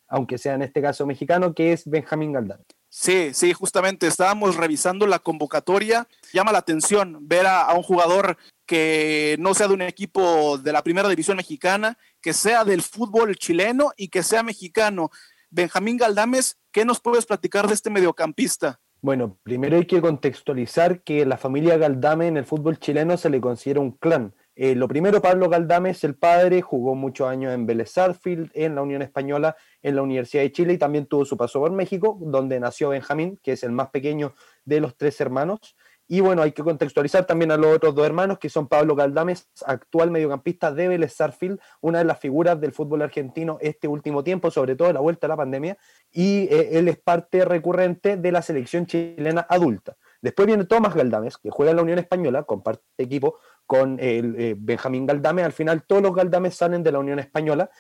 aunque 0.09 0.39
sea 0.39 0.55
en 0.55 0.63
este 0.63 0.83
caso 0.83 1.07
mexicano, 1.07 1.55
que 1.55 1.73
es 1.73 1.89
Benjamín 1.89 2.33
Galdán. 2.33 2.61
Sí, 2.97 3.35
sí, 3.35 3.53
justamente 3.53 4.07
estábamos 4.07 4.55
revisando 4.55 5.09
la 5.09 5.19
convocatoria. 5.19 6.07
Llama 6.33 6.53
la 6.53 6.59
atención 6.59 7.19
ver 7.27 7.45
a, 7.45 7.75
un 7.75 7.83
jugador 7.83 8.37
que 8.67 9.35
no 9.41 9.53
sea 9.53 9.67
de 9.67 9.75
un 9.75 9.83
equipo 9.83 10.59
de 10.59 10.71
la 10.71 10.85
primera 10.85 11.09
división 11.09 11.37
mexicana, 11.37 11.99
que 12.23 12.33
sea 12.33 12.65
del 12.65 12.83
fútbol 12.83 13.35
chileno 13.35 13.91
y 13.97 14.11
que 14.11 14.23
sea 14.23 14.45
mexicano. 14.45 15.11
Benjamín 15.51 15.97
Galdames, 15.97 16.57
¿qué 16.71 16.85
nos 16.85 17.01
puedes 17.01 17.27
platicar 17.27 17.67
de 17.67 17.75
este 17.75 17.91
mediocampista? 17.91 18.81
Bueno, 19.03 19.41
primero 19.43 19.77
hay 19.77 19.87
que 19.87 20.01
contextualizar 20.01 21.03
que 21.03 21.27
la 21.27 21.37
familia 21.37 21.77
Galdame 21.77 22.29
en 22.29 22.37
el 22.37 22.45
fútbol 22.45 22.79
chileno 22.79 23.17
se 23.17 23.29
le 23.29 23.41
considera 23.41 23.81
un 23.81 23.91
clan. 23.91 24.37
Eh, 24.57 24.77
lo 24.77 24.87
primero, 24.87 25.21
Pablo 25.21 25.49
Galdames, 25.49 26.05
el 26.05 26.15
padre, 26.15 26.63
jugó 26.63 26.95
muchos 26.95 27.29
años 27.29 27.53
en 27.53 27.67
Vélez 27.67 27.91
Sarfield, 27.91 28.51
en 28.55 28.77
la 28.77 28.83
Unión 28.83 29.03
Española, 29.03 29.57
en 29.83 29.97
la 29.97 30.03
Universidad 30.03 30.43
de 30.43 30.53
Chile 30.53 30.75
y 30.75 30.79
también 30.79 31.07
tuvo 31.07 31.25
su 31.25 31.37
paso 31.37 31.59
por 31.61 31.73
México, 31.73 32.17
donde 32.21 32.61
nació 32.61 32.91
Benjamín, 32.91 33.39
que 33.43 33.53
es 33.53 33.65
el 33.65 33.73
más 33.73 33.91
pequeño 33.91 34.35
de 34.65 34.81
los 34.81 34.97
tres 34.97 35.21
hermanos. 35.21 35.75
Y 36.07 36.21
bueno, 36.21 36.43
hay 36.43 36.53
que 36.53 36.63
contextualizar 36.63 37.25
también 37.25 37.51
a 37.51 37.57
los 37.57 37.75
otros 37.75 37.95
dos 37.95 38.05
hermanos, 38.05 38.39
que 38.39 38.51
son 38.51 38.69
Pablo 38.69 38.95
Galdames, 38.95 39.49
actual 39.65 40.11
mediocampista 40.11 40.71
de 40.71 40.87
Vélez 40.87 41.15
Sarfield, 41.15 41.59
una 41.81 41.99
de 41.99 42.05
las 42.05 42.21
figuras 42.21 42.61
del 42.61 42.73
fútbol 42.73 43.03
argentino 43.03 43.57
este 43.61 43.89
último 43.89 44.23
tiempo, 44.23 44.51
sobre 44.51 44.77
todo 44.77 44.89
a 44.89 44.93
la 44.93 45.01
vuelta 45.01 45.27
a 45.27 45.29
la 45.29 45.37
pandemia, 45.37 45.79
y 46.13 46.47
eh, 46.51 46.79
él 46.79 46.89
es 46.89 46.99
parte 46.99 47.45
recurrente 47.45 48.19
de 48.19 48.33
la 48.33 48.43
selección 48.43 48.87
chilena 48.87 49.47
adulta. 49.49 49.97
Después 50.21 50.47
viene 50.47 50.65
Tomás 50.65 50.95
Galdames, 50.95 51.39
que 51.39 51.51
juega 51.51 51.71
en 51.71 51.77
la 51.77 51.83
Unión 51.83 51.99
Española, 51.99 52.45
comparte 52.45 52.83
equipo 52.99 53.39
con 53.67 53.97
eh, 54.01 54.55
Benjamín 54.57 55.07
Galdame. 55.07 55.43
Al 55.43 55.53
final 55.53 55.85
todos 55.87 56.03
los 56.03 56.15
Galdames 56.15 56.55
salen 56.55 56.83
de 56.83 56.93
la 56.93 56.99
Unión 56.99 57.19
Española 57.19 57.71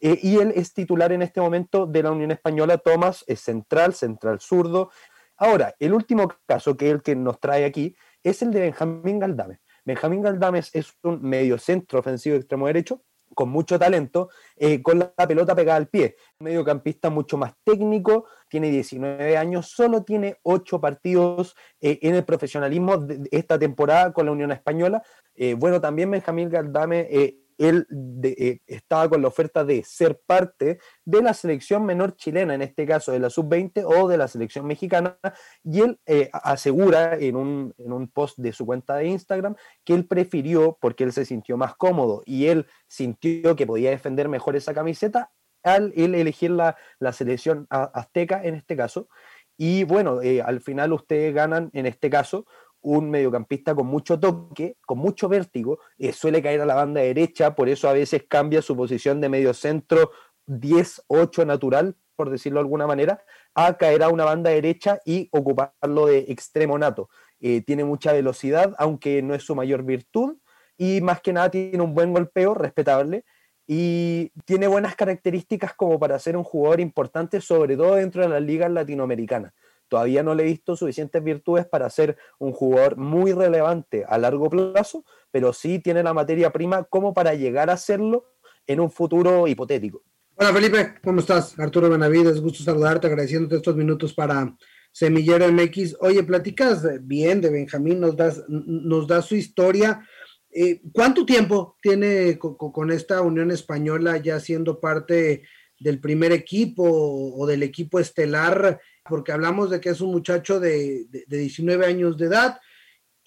eh, 0.00 0.18
y 0.22 0.38
él 0.38 0.52
es 0.54 0.72
titular 0.72 1.12
en 1.12 1.22
este 1.22 1.40
momento 1.40 1.86
de 1.86 2.02
la 2.02 2.10
Unión 2.10 2.30
Española. 2.30 2.78
Tomás 2.78 3.24
es 3.26 3.40
central, 3.40 3.94
central 3.94 4.40
zurdo. 4.40 4.90
Ahora, 5.36 5.74
el 5.78 5.94
último 5.94 6.28
caso 6.46 6.76
que 6.76 6.90
el 6.90 7.02
que 7.02 7.14
nos 7.14 7.40
trae 7.40 7.64
aquí 7.64 7.94
es 8.22 8.42
el 8.42 8.50
de 8.50 8.60
Benjamín 8.60 9.18
Galdames. 9.18 9.60
Benjamín 9.84 10.22
Galdames 10.22 10.74
es 10.74 10.92
un 11.02 11.22
medio 11.22 11.58
centro 11.58 12.00
ofensivo 12.00 12.36
extremo 12.36 12.66
derecho 12.66 13.02
con 13.34 13.50
mucho 13.50 13.78
talento, 13.78 14.30
eh, 14.56 14.82
con 14.82 14.98
la 14.98 15.26
pelota 15.26 15.54
pegada 15.54 15.76
al 15.76 15.88
pie. 15.88 16.16
Mediocampista 16.38 17.10
mucho 17.10 17.36
más 17.36 17.54
técnico, 17.64 18.26
tiene 18.48 18.70
19 18.70 19.36
años, 19.36 19.68
solo 19.68 20.02
tiene 20.02 20.38
8 20.42 20.80
partidos 20.80 21.56
eh, 21.80 21.98
en 22.02 22.14
el 22.14 22.24
profesionalismo 22.24 22.98
de 22.98 23.28
esta 23.30 23.58
temporada 23.58 24.12
con 24.12 24.26
la 24.26 24.32
Unión 24.32 24.52
Española. 24.52 25.02
Eh, 25.34 25.54
bueno, 25.54 25.80
también 25.80 26.10
Benjamín 26.10 26.48
Galdame 26.48 27.08
él 27.58 27.86
eh, 28.22 28.60
estaba 28.66 29.08
con 29.08 29.20
la 29.20 29.28
oferta 29.28 29.64
de 29.64 29.82
ser 29.82 30.20
parte 30.24 30.78
de 31.04 31.22
la 31.22 31.34
selección 31.34 31.84
menor 31.84 32.16
chilena, 32.16 32.54
en 32.54 32.62
este 32.62 32.86
caso 32.86 33.12
de 33.12 33.18
la 33.18 33.28
sub-20 33.28 33.84
o 33.84 34.08
de 34.08 34.16
la 34.16 34.28
selección 34.28 34.66
mexicana, 34.66 35.18
y 35.64 35.80
él 35.80 36.00
eh, 36.06 36.30
asegura 36.32 37.16
en 37.16 37.36
un, 37.36 37.74
en 37.76 37.92
un 37.92 38.08
post 38.08 38.38
de 38.38 38.52
su 38.52 38.64
cuenta 38.64 38.96
de 38.96 39.06
Instagram 39.06 39.56
que 39.84 39.94
él 39.94 40.06
prefirió, 40.06 40.78
porque 40.80 41.04
él 41.04 41.12
se 41.12 41.24
sintió 41.24 41.56
más 41.56 41.74
cómodo 41.74 42.22
y 42.24 42.46
él 42.46 42.66
sintió 42.86 43.56
que 43.56 43.66
podía 43.66 43.90
defender 43.90 44.28
mejor 44.28 44.56
esa 44.56 44.72
camiseta, 44.72 45.32
al 45.64 45.92
él 45.96 46.14
elegir 46.14 46.52
la, 46.52 46.76
la 47.00 47.12
selección 47.12 47.66
azteca 47.68 48.42
en 48.44 48.54
este 48.54 48.76
caso. 48.76 49.08
Y 49.60 49.82
bueno, 49.82 50.22
eh, 50.22 50.40
al 50.40 50.60
final 50.60 50.92
ustedes 50.92 51.34
ganan 51.34 51.70
en 51.72 51.86
este 51.86 52.08
caso 52.08 52.46
un 52.80 53.10
mediocampista 53.10 53.74
con 53.74 53.86
mucho 53.86 54.18
toque, 54.18 54.76
con 54.86 54.98
mucho 54.98 55.28
vértigo, 55.28 55.78
eh, 55.98 56.12
suele 56.12 56.42
caer 56.42 56.60
a 56.60 56.66
la 56.66 56.74
banda 56.74 57.00
derecha, 57.00 57.54
por 57.54 57.68
eso 57.68 57.88
a 57.88 57.92
veces 57.92 58.24
cambia 58.28 58.62
su 58.62 58.76
posición 58.76 59.20
de 59.20 59.28
medio 59.28 59.52
centro 59.54 60.10
10-8 60.46 61.46
natural, 61.46 61.96
por 62.16 62.30
decirlo 62.30 62.58
de 62.58 62.62
alguna 62.62 62.86
manera, 62.86 63.22
a 63.54 63.76
caer 63.76 64.02
a 64.02 64.08
una 64.08 64.24
banda 64.24 64.50
derecha 64.50 65.00
y 65.04 65.28
ocuparlo 65.32 66.06
de 66.06 66.26
extremo 66.28 66.78
nato. 66.78 67.10
Eh, 67.40 67.62
tiene 67.62 67.84
mucha 67.84 68.12
velocidad, 68.12 68.74
aunque 68.78 69.22
no 69.22 69.34
es 69.34 69.42
su 69.42 69.54
mayor 69.54 69.84
virtud, 69.84 70.36
y 70.76 71.00
más 71.00 71.20
que 71.20 71.32
nada 71.32 71.50
tiene 71.50 71.82
un 71.82 71.94
buen 71.94 72.12
golpeo, 72.12 72.54
respetable, 72.54 73.24
y 73.66 74.32
tiene 74.46 74.66
buenas 74.66 74.96
características 74.96 75.74
como 75.74 75.98
para 75.98 76.18
ser 76.18 76.36
un 76.36 76.44
jugador 76.44 76.80
importante, 76.80 77.40
sobre 77.40 77.76
todo 77.76 77.96
dentro 77.96 78.22
de 78.22 78.28
las 78.28 78.42
ligas 78.42 78.70
latinoamericanas. 78.70 79.52
Todavía 79.88 80.22
no 80.22 80.34
le 80.34 80.44
he 80.44 80.46
visto 80.46 80.76
suficientes 80.76 81.22
virtudes 81.24 81.66
para 81.66 81.88
ser 81.90 82.16
un 82.38 82.52
jugador 82.52 82.96
muy 82.96 83.32
relevante 83.32 84.04
a 84.08 84.18
largo 84.18 84.48
plazo, 84.48 85.04
pero 85.30 85.52
sí 85.52 85.78
tiene 85.78 86.02
la 86.02 86.14
materia 86.14 86.50
prima 86.50 86.84
como 86.84 87.14
para 87.14 87.34
llegar 87.34 87.70
a 87.70 87.76
serlo 87.76 88.26
en 88.66 88.80
un 88.80 88.90
futuro 88.90 89.48
hipotético. 89.48 90.02
Hola 90.36 90.52
Felipe, 90.52 90.94
¿cómo 91.02 91.18
estás? 91.18 91.58
Arturo 91.58 91.90
Benavides, 91.90 92.40
gusto 92.40 92.62
saludarte, 92.62 93.08
agradeciéndote 93.08 93.56
estos 93.56 93.74
minutos 93.74 94.14
para 94.14 94.56
Semillero 94.92 95.50
MX. 95.50 95.96
Oye, 96.00 96.22
platicas 96.22 96.86
bien 97.02 97.40
de 97.40 97.50
Benjamín, 97.50 98.00
nos 98.00 98.16
das, 98.16 99.24
su 99.26 99.34
historia. 99.34 100.00
Eh, 100.50 100.80
¿Cuánto 100.92 101.26
tiempo 101.26 101.76
tiene 101.82 102.38
con, 102.38 102.90
esta 102.90 103.20
Unión 103.22 103.50
Española 103.50 104.16
ya 104.18 104.38
siendo 104.40 104.78
parte 104.80 105.42
del 105.80 106.00
primer 106.00 106.32
equipo 106.32 106.84
o 106.84 107.46
del 107.46 107.62
equipo 107.62 107.98
estelar? 107.98 108.80
Porque 109.08 109.32
hablamos 109.32 109.70
de 109.70 109.80
que 109.80 109.90
es 109.90 110.00
un 110.00 110.12
muchacho 110.12 110.60
de, 110.60 111.06
19 111.26 111.86
años 111.86 112.16
de 112.16 112.26
edad 112.26 112.60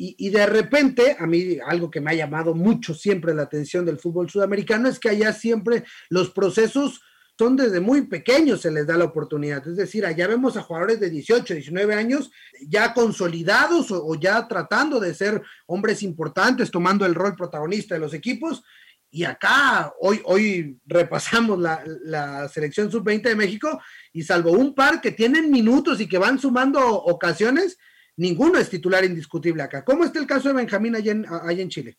y, 0.03 0.29
de 0.29 0.47
repente, 0.47 1.15
a 1.19 1.27
mí 1.27 1.59
algo 1.63 1.91
que 1.91 2.01
me 2.01 2.09
ha 2.09 2.15
llamado 2.15 2.55
mucho 2.55 2.95
siempre 2.95 3.35
la 3.35 3.43
atención 3.43 3.85
del 3.85 3.99
fútbol 3.99 4.31
sudamericano 4.31 4.89
es 4.89 4.97
que 4.97 5.09
allá 5.09 5.31
siempre 5.31 5.83
los 6.09 6.31
procesos 6.31 7.01
son 7.41 7.55
desde 7.55 7.79
muy 7.79 8.03
pequeños 8.03 8.61
se 8.61 8.69
les 8.69 8.85
da 8.85 8.97
la 8.97 9.05
oportunidad. 9.05 9.67
Es 9.67 9.75
decir, 9.75 10.05
allá 10.05 10.27
vemos 10.27 10.57
a 10.57 10.61
jugadores 10.61 10.99
de 10.99 11.09
18, 11.09 11.55
19 11.55 11.95
años 11.95 12.29
ya 12.67 12.93
consolidados 12.93 13.89
o, 13.89 14.13
ya 14.13 14.47
tratando 14.47 14.99
de 14.99 15.15
ser 15.15 15.41
hombres 15.65 16.03
importantes, 16.03 16.69
tomando 16.69 17.03
el 17.03 17.15
rol 17.15 17.35
protagonista 17.35 17.95
de 17.95 18.01
los 18.01 18.13
equipos. 18.13 18.63
Y 19.13 19.25
acá, 19.25 19.93
hoy, 19.99 20.21
hoy 20.23 20.79
repasamos 20.85 21.59
la, 21.59 21.83
la 22.05 22.47
selección 22.47 22.89
sub-20 22.89 23.23
de 23.23 23.35
México 23.35 23.81
y 24.13 24.23
salvo 24.23 24.51
un 24.51 24.73
par 24.73 25.01
que 25.01 25.11
tienen 25.11 25.51
minutos 25.51 25.99
y 25.99 26.07
que 26.07 26.17
van 26.17 26.39
sumando 26.39 26.79
ocasiones, 26.79 27.77
ninguno 28.15 28.57
es 28.57 28.69
titular 28.69 29.03
indiscutible 29.03 29.63
acá. 29.63 29.83
¿Cómo 29.83 30.05
está 30.05 30.19
el 30.19 30.27
caso 30.27 30.47
de 30.47 30.55
Benjamín 30.55 30.95
allá 30.95 31.11
en, 31.11 31.69
Chile? 31.69 31.97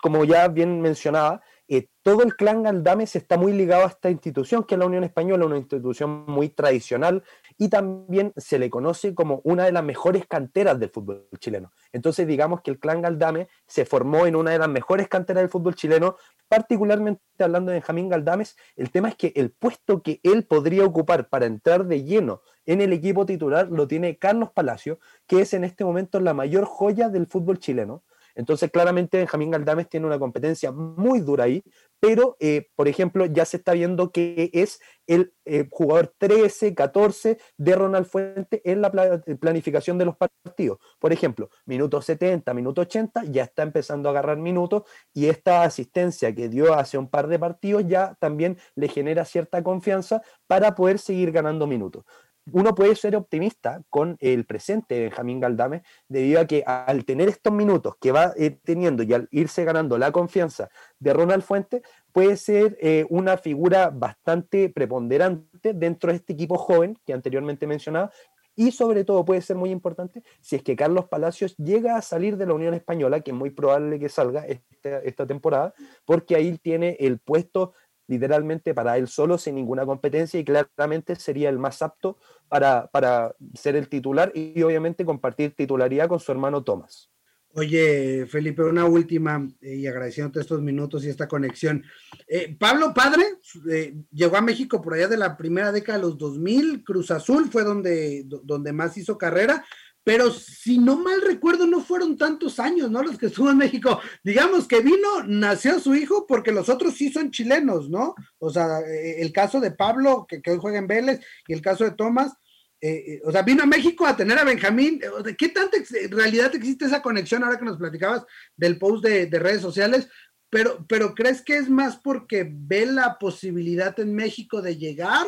Como 0.00 0.24
ya 0.24 0.46
bien 0.46 0.80
mencionaba, 0.80 1.42
eh, 1.68 1.88
todo 2.02 2.22
el 2.22 2.36
clan 2.36 2.62
Galdames 2.62 3.16
está 3.16 3.36
muy 3.36 3.52
ligado 3.52 3.84
a 3.84 3.88
esta 3.88 4.08
institución, 4.10 4.62
que 4.62 4.76
es 4.76 4.78
la 4.78 4.86
Unión 4.86 5.02
Española, 5.02 5.46
una 5.46 5.56
institución 5.56 6.24
muy 6.26 6.48
tradicional 6.48 7.24
y 7.58 7.68
también 7.68 8.32
se 8.36 8.58
le 8.60 8.70
conoce 8.70 9.14
como 9.14 9.40
una 9.42 9.64
de 9.64 9.72
las 9.72 9.82
mejores 9.82 10.26
canteras 10.26 10.78
del 10.78 10.90
fútbol 10.90 11.26
chileno. 11.40 11.72
Entonces, 11.92 12.26
digamos 12.26 12.60
que 12.60 12.70
el 12.70 12.78
clan 12.78 13.02
Galdame 13.02 13.48
se 13.66 13.84
formó 13.84 14.26
en 14.26 14.36
una 14.36 14.52
de 14.52 14.58
las 14.58 14.68
mejores 14.68 15.08
canteras 15.08 15.42
del 15.42 15.50
fútbol 15.50 15.74
chileno, 15.74 16.16
particularmente 16.48 17.20
hablando 17.40 17.72
de 17.72 17.78
Benjamín 17.78 18.08
Galdames. 18.08 18.56
El 18.76 18.92
tema 18.92 19.08
es 19.08 19.16
que 19.16 19.32
el 19.34 19.50
puesto 19.50 20.02
que 20.02 20.20
él 20.22 20.44
podría 20.44 20.84
ocupar 20.84 21.28
para 21.28 21.46
entrar 21.46 21.86
de 21.86 22.04
lleno 22.04 22.42
en 22.64 22.80
el 22.80 22.92
equipo 22.92 23.26
titular 23.26 23.68
lo 23.70 23.88
tiene 23.88 24.18
Carlos 24.18 24.50
Palacio, 24.52 25.00
que 25.26 25.40
es 25.40 25.54
en 25.54 25.64
este 25.64 25.84
momento 25.84 26.20
la 26.20 26.34
mayor 26.34 26.64
joya 26.64 27.08
del 27.08 27.26
fútbol 27.26 27.58
chileno 27.58 28.04
Entonces, 28.36 28.70
claramente 28.70 29.16
Benjamín 29.16 29.50
Galdames 29.50 29.88
tiene 29.88 30.06
una 30.06 30.18
competencia 30.18 30.70
muy 30.70 31.20
dura 31.20 31.44
ahí, 31.44 31.64
pero, 31.98 32.36
eh, 32.38 32.68
por 32.76 32.86
ejemplo, 32.86 33.24
ya 33.24 33.46
se 33.46 33.56
está 33.56 33.72
viendo 33.72 34.12
que 34.12 34.50
es 34.52 34.78
el 35.06 35.32
eh, 35.46 35.66
jugador 35.70 36.14
13, 36.18 36.74
14 36.74 37.38
de 37.56 37.74
Ronald 37.74 38.06
Fuente 38.06 38.60
en 38.70 38.82
la 38.82 38.92
planificación 39.40 39.96
de 39.96 40.04
los 40.04 40.16
partidos. 40.16 40.78
Por 40.98 41.12
ejemplo, 41.12 41.48
minuto 41.64 42.02
70, 42.02 42.52
minuto 42.52 42.82
80, 42.82 43.24
ya 43.24 43.44
está 43.44 43.62
empezando 43.62 44.08
a 44.08 44.12
agarrar 44.12 44.36
minutos 44.36 44.82
y 45.14 45.26
esta 45.26 45.62
asistencia 45.62 46.34
que 46.34 46.50
dio 46.50 46.74
hace 46.74 46.98
un 46.98 47.08
par 47.08 47.28
de 47.28 47.38
partidos 47.38 47.84
ya 47.86 48.14
también 48.20 48.58
le 48.74 48.88
genera 48.88 49.24
cierta 49.24 49.62
confianza 49.62 50.22
para 50.46 50.74
poder 50.74 50.98
seguir 50.98 51.32
ganando 51.32 51.66
minutos 51.66 52.04
uno 52.52 52.74
puede 52.74 52.94
ser 52.94 53.16
optimista 53.16 53.82
con 53.90 54.16
el 54.20 54.44
presente 54.44 54.94
de 54.94 55.00
Benjamín 55.02 55.40
Galdame, 55.40 55.82
debido 56.08 56.40
a 56.40 56.46
que 56.46 56.62
al 56.64 57.04
tener 57.04 57.28
estos 57.28 57.52
minutos 57.52 57.94
que 58.00 58.12
va 58.12 58.32
eh, 58.36 58.58
teniendo 58.62 59.02
y 59.02 59.12
al 59.12 59.28
irse 59.30 59.64
ganando 59.64 59.98
la 59.98 60.12
confianza 60.12 60.68
de 60.98 61.12
Ronald 61.12 61.42
Fuente, 61.42 61.82
puede 62.12 62.36
ser 62.36 62.78
eh, 62.80 63.04
una 63.10 63.36
figura 63.36 63.90
bastante 63.90 64.68
preponderante 64.68 65.74
dentro 65.74 66.10
de 66.10 66.16
este 66.16 66.34
equipo 66.34 66.56
joven 66.56 66.96
que 67.04 67.12
anteriormente 67.12 67.66
mencionaba. 67.66 68.10
Y 68.58 68.72
sobre 68.72 69.04
todo 69.04 69.22
puede 69.22 69.42
ser 69.42 69.56
muy 69.56 69.70
importante 69.70 70.22
si 70.40 70.56
es 70.56 70.62
que 70.62 70.76
Carlos 70.76 71.08
Palacios 71.08 71.54
llega 71.58 71.96
a 71.96 72.02
salir 72.02 72.38
de 72.38 72.46
la 72.46 72.54
Unión 72.54 72.72
Española, 72.72 73.20
que 73.20 73.32
es 73.32 73.36
muy 73.36 73.50
probable 73.50 73.98
que 73.98 74.08
salga 74.08 74.46
esta, 74.46 75.00
esta 75.00 75.26
temporada, 75.26 75.74
porque 76.06 76.36
ahí 76.36 76.56
tiene 76.56 76.96
el 77.00 77.18
puesto 77.18 77.74
literalmente 78.08 78.74
para 78.74 78.96
él 78.98 79.08
solo, 79.08 79.38
sin 79.38 79.54
ninguna 79.54 79.84
competencia, 79.86 80.38
y 80.38 80.44
claramente 80.44 81.16
sería 81.16 81.48
el 81.48 81.58
más 81.58 81.82
apto 81.82 82.18
para, 82.48 82.86
para 82.88 83.34
ser 83.54 83.76
el 83.76 83.88
titular 83.88 84.32
y 84.34 84.62
obviamente 84.62 85.04
compartir 85.04 85.54
titularidad 85.54 86.08
con 86.08 86.20
su 86.20 86.32
hermano 86.32 86.62
Tomás. 86.62 87.10
Oye, 87.58 88.26
Felipe, 88.26 88.62
una 88.62 88.84
última 88.84 89.48
eh, 89.62 89.76
y 89.76 89.86
agradeciéndote 89.86 90.40
estos 90.40 90.60
minutos 90.60 91.02
y 91.04 91.08
esta 91.08 91.26
conexión. 91.26 91.82
Eh, 92.28 92.54
Pablo 92.60 92.92
Padre 92.92 93.24
eh, 93.70 93.94
llegó 94.12 94.36
a 94.36 94.42
México 94.42 94.82
por 94.82 94.92
allá 94.92 95.08
de 95.08 95.16
la 95.16 95.38
primera 95.38 95.72
década 95.72 95.96
de 95.96 96.04
los 96.04 96.18
2000, 96.18 96.84
Cruz 96.84 97.10
Azul 97.10 97.48
fue 97.50 97.64
donde, 97.64 98.24
donde 98.26 98.74
más 98.74 98.98
hizo 98.98 99.16
carrera, 99.16 99.64
pero 100.06 100.30
si 100.30 100.78
no 100.78 100.94
mal 100.94 101.20
recuerdo, 101.20 101.66
no 101.66 101.80
fueron 101.80 102.16
tantos 102.16 102.60
años, 102.60 102.88
¿no? 102.92 103.02
Los 103.02 103.18
que 103.18 103.26
estuvo 103.26 103.50
en 103.50 103.58
México. 103.58 104.00
Digamos 104.22 104.68
que 104.68 104.78
vino, 104.78 105.24
nació 105.26 105.80
su 105.80 105.96
hijo, 105.96 106.28
porque 106.28 106.52
los 106.52 106.68
otros 106.68 106.94
sí 106.94 107.10
son 107.10 107.32
chilenos, 107.32 107.90
¿no? 107.90 108.14
O 108.38 108.48
sea, 108.48 108.82
eh, 108.82 109.20
el 109.20 109.32
caso 109.32 109.58
de 109.58 109.72
Pablo, 109.72 110.24
que, 110.28 110.40
hoy 110.48 110.58
juega 110.60 110.78
en 110.78 110.86
Vélez, 110.86 111.26
y 111.48 111.54
el 111.54 111.60
caso 111.60 111.82
de 111.82 111.90
Tomás, 111.90 112.34
eh, 112.80 113.14
eh, 113.14 113.20
o 113.24 113.32
sea, 113.32 113.42
vino 113.42 113.64
a 113.64 113.66
México 113.66 114.06
a 114.06 114.16
tener 114.16 114.38
a 114.38 114.44
Benjamín. 114.44 115.00
¿Qué 115.36 115.48
tanta 115.48 115.76
realidad 116.10 116.54
existe 116.54 116.84
esa 116.84 117.02
conexión 117.02 117.42
ahora 117.42 117.58
que 117.58 117.64
nos 117.64 117.76
platicabas 117.76 118.24
del 118.56 118.78
post 118.78 119.04
de, 119.04 119.26
de 119.26 119.38
redes 119.40 119.60
sociales? 119.60 120.08
Pero, 120.50 120.86
pero 120.88 121.16
¿crees 121.16 121.42
que 121.42 121.56
es 121.56 121.68
más 121.68 121.96
porque 121.96 122.48
ve 122.48 122.86
la 122.86 123.18
posibilidad 123.18 123.98
en 123.98 124.14
México 124.14 124.62
de 124.62 124.76
llegar 124.76 125.26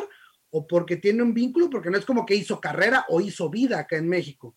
o 0.51 0.65
porque 0.65 0.95
tiene 0.95 1.21
un 1.21 1.33
vínculo? 1.33 1.69
Porque 1.69 1.89
no 1.89 1.97
es 1.97 2.05
como 2.05 2.25
que 2.25 2.35
hizo 2.35 2.61
carrera 2.61 3.05
o 3.09 3.19
hizo 3.19 3.49
vida 3.49 3.79
acá 3.79 3.97
en 3.97 4.07
México. 4.07 4.55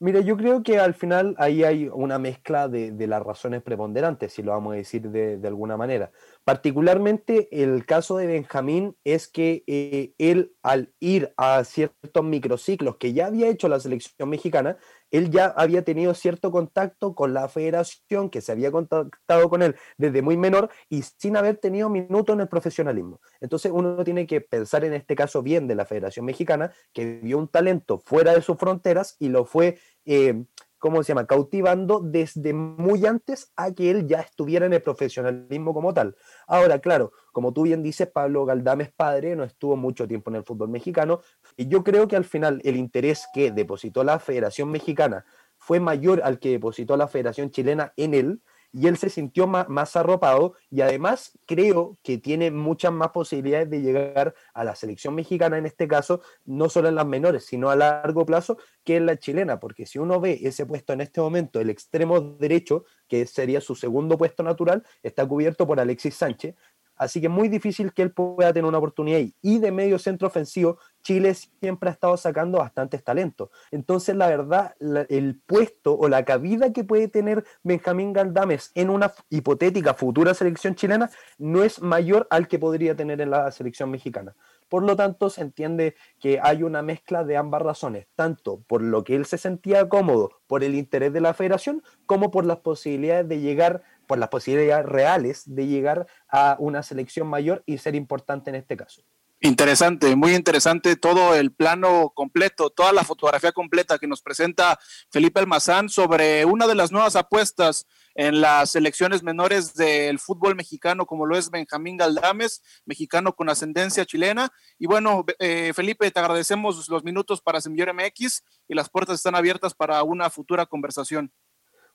Mira, 0.00 0.20
yo 0.20 0.36
creo 0.36 0.62
que 0.64 0.78
al 0.80 0.92
final 0.92 1.34
ahí 1.38 1.62
hay 1.62 1.88
una 1.88 2.18
mezcla 2.18 2.68
de, 2.68 3.06
las 3.06 3.22
razones 3.22 3.62
preponderantes, 3.62 4.32
si 4.32 4.42
lo 4.42 4.50
vamos 4.50 4.74
a 4.74 4.76
decir 4.76 5.08
de, 5.08 5.46
alguna 5.46 5.76
manera. 5.76 6.10
Particularmente 6.44 7.48
el 7.62 7.86
caso 7.86 8.16
de 8.16 8.26
Benjamín 8.26 8.96
es 9.04 9.28
que 9.28 9.62
eh, 9.66 10.12
él 10.18 10.52
al 10.62 10.92
ir 10.98 11.32
a 11.36 11.62
ciertos 11.62 12.24
microciclos 12.24 12.96
que 12.96 13.12
ya 13.12 13.26
había 13.26 13.48
hecho 13.48 13.68
la 13.68 13.78
selección 13.78 14.28
mexicana, 14.28 14.76
él 15.10 15.30
ya 15.30 15.46
había 15.46 15.82
tenido 15.82 16.14
cierto 16.14 16.50
contacto 16.50 17.14
con 17.14 17.34
la 17.34 17.48
federación, 17.48 18.30
que 18.30 18.40
se 18.40 18.52
había 18.52 18.72
contactado 18.72 19.48
con 19.48 19.62
él 19.62 19.76
desde 19.96 20.22
muy 20.22 20.36
menor 20.36 20.70
y 20.88 21.02
sin 21.02 21.36
haber 21.36 21.56
tenido 21.56 21.88
minuto 21.88 22.32
en 22.32 22.40
el 22.40 22.48
profesionalismo. 22.48 23.20
Entonces 23.40 23.72
uno 23.72 24.02
tiene 24.04 24.26
que 24.26 24.40
pensar 24.40 24.84
en 24.84 24.94
este 24.94 25.14
caso 25.14 25.42
bien 25.42 25.66
de 25.68 25.74
la 25.74 25.84
Federación 25.84 26.26
Mexicana, 26.26 26.72
que 26.92 27.20
vio 27.22 27.38
un 27.38 27.48
talento 27.48 27.98
fuera 27.98 28.34
de 28.34 28.42
sus 28.42 28.56
fronteras 28.56 29.16
y 29.18 29.28
lo 29.28 29.44
fue 29.44 29.78
eh, 30.04 30.44
¿cómo 30.84 31.02
se 31.02 31.12
llama?, 31.12 31.26
cautivando 31.26 31.98
desde 31.98 32.52
muy 32.52 33.06
antes 33.06 33.50
a 33.56 33.72
que 33.72 33.90
él 33.90 34.06
ya 34.06 34.20
estuviera 34.20 34.66
en 34.66 34.74
el 34.74 34.82
profesionalismo 34.82 35.72
como 35.72 35.94
tal. 35.94 36.14
Ahora, 36.46 36.78
claro, 36.78 37.10
como 37.32 37.54
tú 37.54 37.62
bien 37.62 37.82
dices, 37.82 38.06
Pablo 38.06 38.44
Galdames 38.44 38.92
padre 38.92 39.34
no 39.34 39.44
estuvo 39.44 39.78
mucho 39.78 40.06
tiempo 40.06 40.30
en 40.30 40.36
el 40.36 40.44
fútbol 40.44 40.68
mexicano 40.68 41.20
y 41.56 41.68
yo 41.68 41.82
creo 41.84 42.06
que 42.06 42.16
al 42.16 42.26
final 42.26 42.60
el 42.64 42.76
interés 42.76 43.26
que 43.32 43.50
depositó 43.50 44.04
la 44.04 44.18
Federación 44.18 44.70
Mexicana 44.70 45.24
fue 45.56 45.80
mayor 45.80 46.20
al 46.22 46.38
que 46.38 46.50
depositó 46.50 46.98
la 46.98 47.08
Federación 47.08 47.50
Chilena 47.50 47.94
en 47.96 48.12
él, 48.12 48.42
y 48.74 48.88
él 48.88 48.96
se 48.96 49.08
sintió 49.08 49.46
más, 49.46 49.94
arropado 49.94 50.54
y 50.68 50.80
además 50.80 51.38
creo 51.46 51.96
que 52.02 52.18
tiene 52.18 52.50
muchas 52.50 52.92
más 52.92 53.10
posibilidades 53.10 53.70
de 53.70 53.80
llegar 53.80 54.34
a 54.52 54.64
la 54.64 54.74
selección 54.74 55.14
mexicana 55.14 55.56
en 55.56 55.66
este 55.66 55.86
caso, 55.86 56.22
no 56.44 56.68
solo 56.68 56.88
en 56.88 56.96
las 56.96 57.06
menores, 57.06 57.46
sino 57.46 57.70
a 57.70 57.76
largo 57.76 58.26
plazo 58.26 58.58
que 58.82 58.96
en 58.96 59.06
la 59.06 59.16
chilena, 59.16 59.60
porque 59.60 59.86
si 59.86 59.98
uno 60.00 60.20
ve 60.20 60.40
ese 60.42 60.66
puesto 60.66 60.92
en 60.92 61.02
este 61.02 61.20
momento, 61.20 61.60
el 61.60 61.70
extremo 61.70 62.20
derecho, 62.20 62.84
que 63.06 63.26
sería 63.26 63.60
su 63.60 63.76
segundo 63.76 64.18
puesto 64.18 64.42
natural, 64.42 64.82
está 65.02 65.24
cubierto 65.26 65.66
por 65.66 65.78
Alexis 65.78 66.16
Sánchez, 66.16 66.56
Así 66.96 67.20
que 67.20 67.28
muy 67.28 67.48
difícil 67.48 67.92
que 67.92 68.02
él 68.02 68.12
pueda 68.12 68.52
tener 68.52 68.68
una 68.68 68.78
oportunidad 68.78 69.18
ahí. 69.18 69.34
Y 69.42 69.58
de 69.58 69.72
medio 69.72 69.98
centro 69.98 70.28
ofensivo, 70.28 70.78
Chile 71.02 71.34
siempre 71.34 71.90
ha 71.90 71.92
estado 71.92 72.16
sacando 72.16 72.58
bastantes 72.58 73.04
talentos. 73.04 73.50
Entonces, 73.70 74.16
la 74.16 74.28
verdad, 74.28 74.74
el 75.08 75.40
puesto 75.46 75.96
o 75.96 76.08
la 76.08 76.24
cabida 76.24 76.72
que 76.72 76.84
puede 76.84 77.08
tener 77.08 77.44
Benjamín 77.62 78.12
Galdames 78.12 78.70
en 78.74 78.90
una 78.90 79.12
hipotética 79.28 79.94
futura 79.94 80.34
selección 80.34 80.74
chilena 80.74 81.10
no 81.38 81.62
es 81.62 81.82
mayor 81.82 82.26
al 82.30 82.48
que 82.48 82.58
podría 82.58 82.96
tener 82.96 83.20
en 83.20 83.30
la 83.30 83.50
selección 83.50 83.90
mexicana. 83.90 84.34
Por 84.68 84.82
lo 84.82 84.96
tanto, 84.96 85.30
se 85.30 85.42
entiende 85.42 85.94
que 86.18 86.40
hay 86.42 86.62
una 86.62 86.82
mezcla 86.82 87.22
de 87.22 87.36
ambas 87.36 87.62
razones, 87.62 88.06
tanto 88.14 88.62
por 88.66 88.82
lo 88.82 89.04
que 89.04 89.14
él 89.14 89.26
se 89.26 89.38
sentía 89.38 89.88
cómodo 89.88 90.30
por 90.46 90.64
el 90.64 90.74
interés 90.74 91.12
de 91.12 91.20
la 91.20 91.34
federación, 91.34 91.82
como 92.06 92.30
por 92.30 92.46
las 92.46 92.58
posibilidades 92.58 93.28
de 93.28 93.40
llegar 93.40 93.82
por 94.06 94.18
las 94.18 94.28
posibilidades 94.28 94.86
reales 94.86 95.42
de 95.46 95.66
llegar 95.66 96.06
a 96.28 96.56
una 96.58 96.82
selección 96.82 97.26
mayor 97.28 97.62
y 97.66 97.78
ser 97.78 97.94
importante 97.94 98.50
en 98.50 98.56
este 98.56 98.76
caso. 98.76 99.02
Interesante, 99.40 100.16
muy 100.16 100.34
interesante 100.34 100.96
todo 100.96 101.34
el 101.34 101.52
plano 101.52 102.12
completo, 102.14 102.70
toda 102.70 102.94
la 102.94 103.04
fotografía 103.04 103.52
completa 103.52 103.98
que 103.98 104.06
nos 104.06 104.22
presenta 104.22 104.78
Felipe 105.10 105.38
Almazán 105.38 105.90
sobre 105.90 106.46
una 106.46 106.66
de 106.66 106.74
las 106.74 106.92
nuevas 106.92 107.14
apuestas 107.14 107.86
en 108.14 108.40
las 108.40 108.70
selecciones 108.70 109.22
menores 109.22 109.74
del 109.74 110.18
fútbol 110.18 110.54
mexicano, 110.54 111.04
como 111.04 111.26
lo 111.26 111.36
es 111.36 111.50
Benjamín 111.50 111.98
Galdames, 111.98 112.62
mexicano 112.86 113.34
con 113.34 113.50
ascendencia 113.50 114.06
chilena. 114.06 114.50
Y 114.78 114.86
bueno, 114.86 115.26
eh, 115.38 115.72
Felipe, 115.74 116.10
te 116.10 116.20
agradecemos 116.20 116.88
los 116.88 117.04
minutos 117.04 117.42
para 117.42 117.60
Semillero 117.60 117.92
MX 117.92 118.42
y 118.66 118.74
las 118.74 118.88
puertas 118.88 119.16
están 119.16 119.34
abiertas 119.34 119.74
para 119.74 120.02
una 120.04 120.30
futura 120.30 120.64
conversación. 120.64 121.30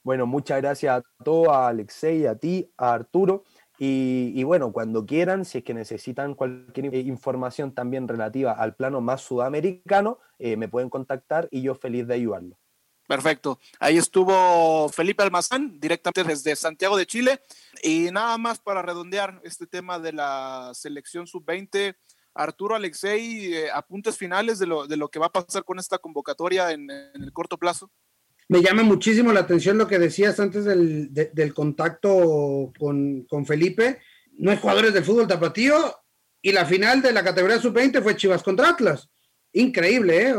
Bueno, 0.03 0.25
muchas 0.25 0.61
gracias 0.61 0.97
a 0.97 1.23
todos, 1.23 1.49
a 1.49 1.67
Alexei, 1.67 2.25
a 2.25 2.35
ti, 2.35 2.71
a 2.77 2.93
Arturo. 2.93 3.43
Y, 3.81 4.43
bueno, 4.43 4.73
cuando 4.73 5.05
quieran, 5.05 5.45
si 5.45 5.59
es 5.59 5.63
que 5.63 5.73
necesitan 5.73 6.35
cualquier 6.35 6.93
información 6.95 7.73
también 7.73 8.09
relativa 8.09 8.51
al 8.51 8.75
plano 8.75 8.99
más 8.99 9.21
sudamericano, 9.21 10.19
eh, 10.37 10.57
me 10.57 10.67
pueden 10.67 10.89
contactar 10.89 11.47
y 11.49 11.61
yo 11.61 11.75
feliz 11.75 12.05
de 12.05 12.15
ayudarlo. 12.15 12.57
Perfecto. 13.07 13.57
Ahí 13.79 13.97
estuvo 13.97 14.89
Felipe 14.89 15.23
Almazán, 15.23 15.79
directamente 15.79 16.23
desde 16.23 16.57
Santiago 16.57 16.97
de 16.97 17.07
Chile. 17.07 17.41
Y 17.81 18.11
nada 18.11 18.37
más 18.37 18.59
para 18.59 18.81
redondear 18.81 19.39
este 19.43 19.65
tema 19.65 19.97
de 19.97 20.11
la 20.11 20.71
selección 20.73 21.25
sub-20. 21.25 21.95
Arturo 22.33 22.75
Alexei, 22.75 23.53
eh, 23.53 23.71
apuntes 23.73 24.17
finales 24.17 24.59
de 24.59 24.67
lo, 24.67 24.87
de 24.87 24.97
lo 24.97 25.09
que 25.09 25.19
va 25.19 25.27
a 25.27 25.31
pasar 25.31 25.63
con 25.63 25.79
esta 25.79 25.97
convocatoria 25.97 26.71
en 26.71 26.89
el 26.91 27.31
corto 27.31 27.57
plazo 27.57 27.89
me 28.49 28.61
llama 28.63 28.83
muchísimo 28.83 29.31
la 29.31 29.41
atención 29.41 29.77
lo 29.77 29.87
que 29.87 29.99
decías 29.99 30.39
antes 30.39 30.65
del, 30.65 31.13
del 31.13 31.53
contacto 31.53 32.73
con, 32.77 33.23
con, 33.29 33.45
Felipe. 33.45 33.99
No 34.37 34.49
hay 34.49 34.57
jugadores 34.57 34.93
del 34.93 35.05
fútbol 35.05 35.27
tapatío 35.27 35.75
y 36.41 36.51
la 36.51 36.65
final 36.65 37.01
de 37.01 37.11
la 37.11 37.23
categoría 37.23 37.59
sub-20 37.59 38.01
fue 38.01 38.17
Chivas 38.17 38.41
contra 38.41 38.69
Atlas. 38.69 39.07
Increíble, 39.51 40.29
¿eh? 40.29 40.35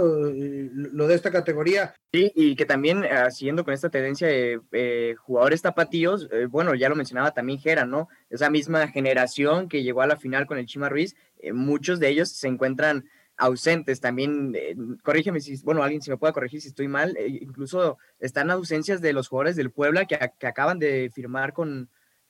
Lo 0.72 1.08
de 1.08 1.14
esta 1.14 1.32
categoría. 1.32 1.94
Sí, 2.12 2.30
y 2.34 2.54
que 2.54 2.64
también, 2.64 3.04
ah, 3.04 3.30
siguiendo 3.30 3.64
con 3.64 3.74
esta 3.74 3.90
tendencia 3.90 4.28
de 4.28 4.60
eh, 4.72 5.14
jugadores 5.18 5.62
tapatíos, 5.62 6.28
eh, 6.32 6.46
bueno, 6.46 6.74
ya 6.74 6.88
lo 6.88 6.94
mencionaba 6.94 7.32
también 7.32 7.58
Gera, 7.58 7.84
¿no? 7.84 8.08
Esa 8.28 8.50
misma 8.50 8.86
generación 8.88 9.68
que 9.68 9.82
llegó 9.82 10.02
a 10.02 10.06
la 10.06 10.16
final 10.16 10.46
con 10.46 10.58
el 10.58 10.66
Chima 10.66 10.88
Ruiz, 10.88 11.16
eh, 11.38 11.52
muchos 11.52 11.98
de 11.98 12.08
ellos 12.08 12.28
se 12.30 12.46
encuentran 12.46 13.04
ausentes 13.40 14.00
también, 14.00 14.54
eh, 14.54 14.76
corrígeme 15.02 15.40
si, 15.40 15.56
bueno, 15.62 15.82
alguien 15.82 16.02
si 16.02 16.10
me 16.10 16.18
puede 16.18 16.32
corregir 16.32 16.60
si 16.60 16.68
estoy 16.68 16.88
mal, 16.88 17.16
eh, 17.16 17.26
incluso 17.26 17.98
están 18.18 18.50
ausencias 18.50 19.00
de 19.00 19.12
los 19.12 19.28
jugadores 19.28 19.56
del 19.56 19.72
Puebla 19.72 20.04
que, 20.04 20.16
acaban 20.46 20.78
de 20.78 21.10
firmar 21.12 21.52
con, 21.52 21.88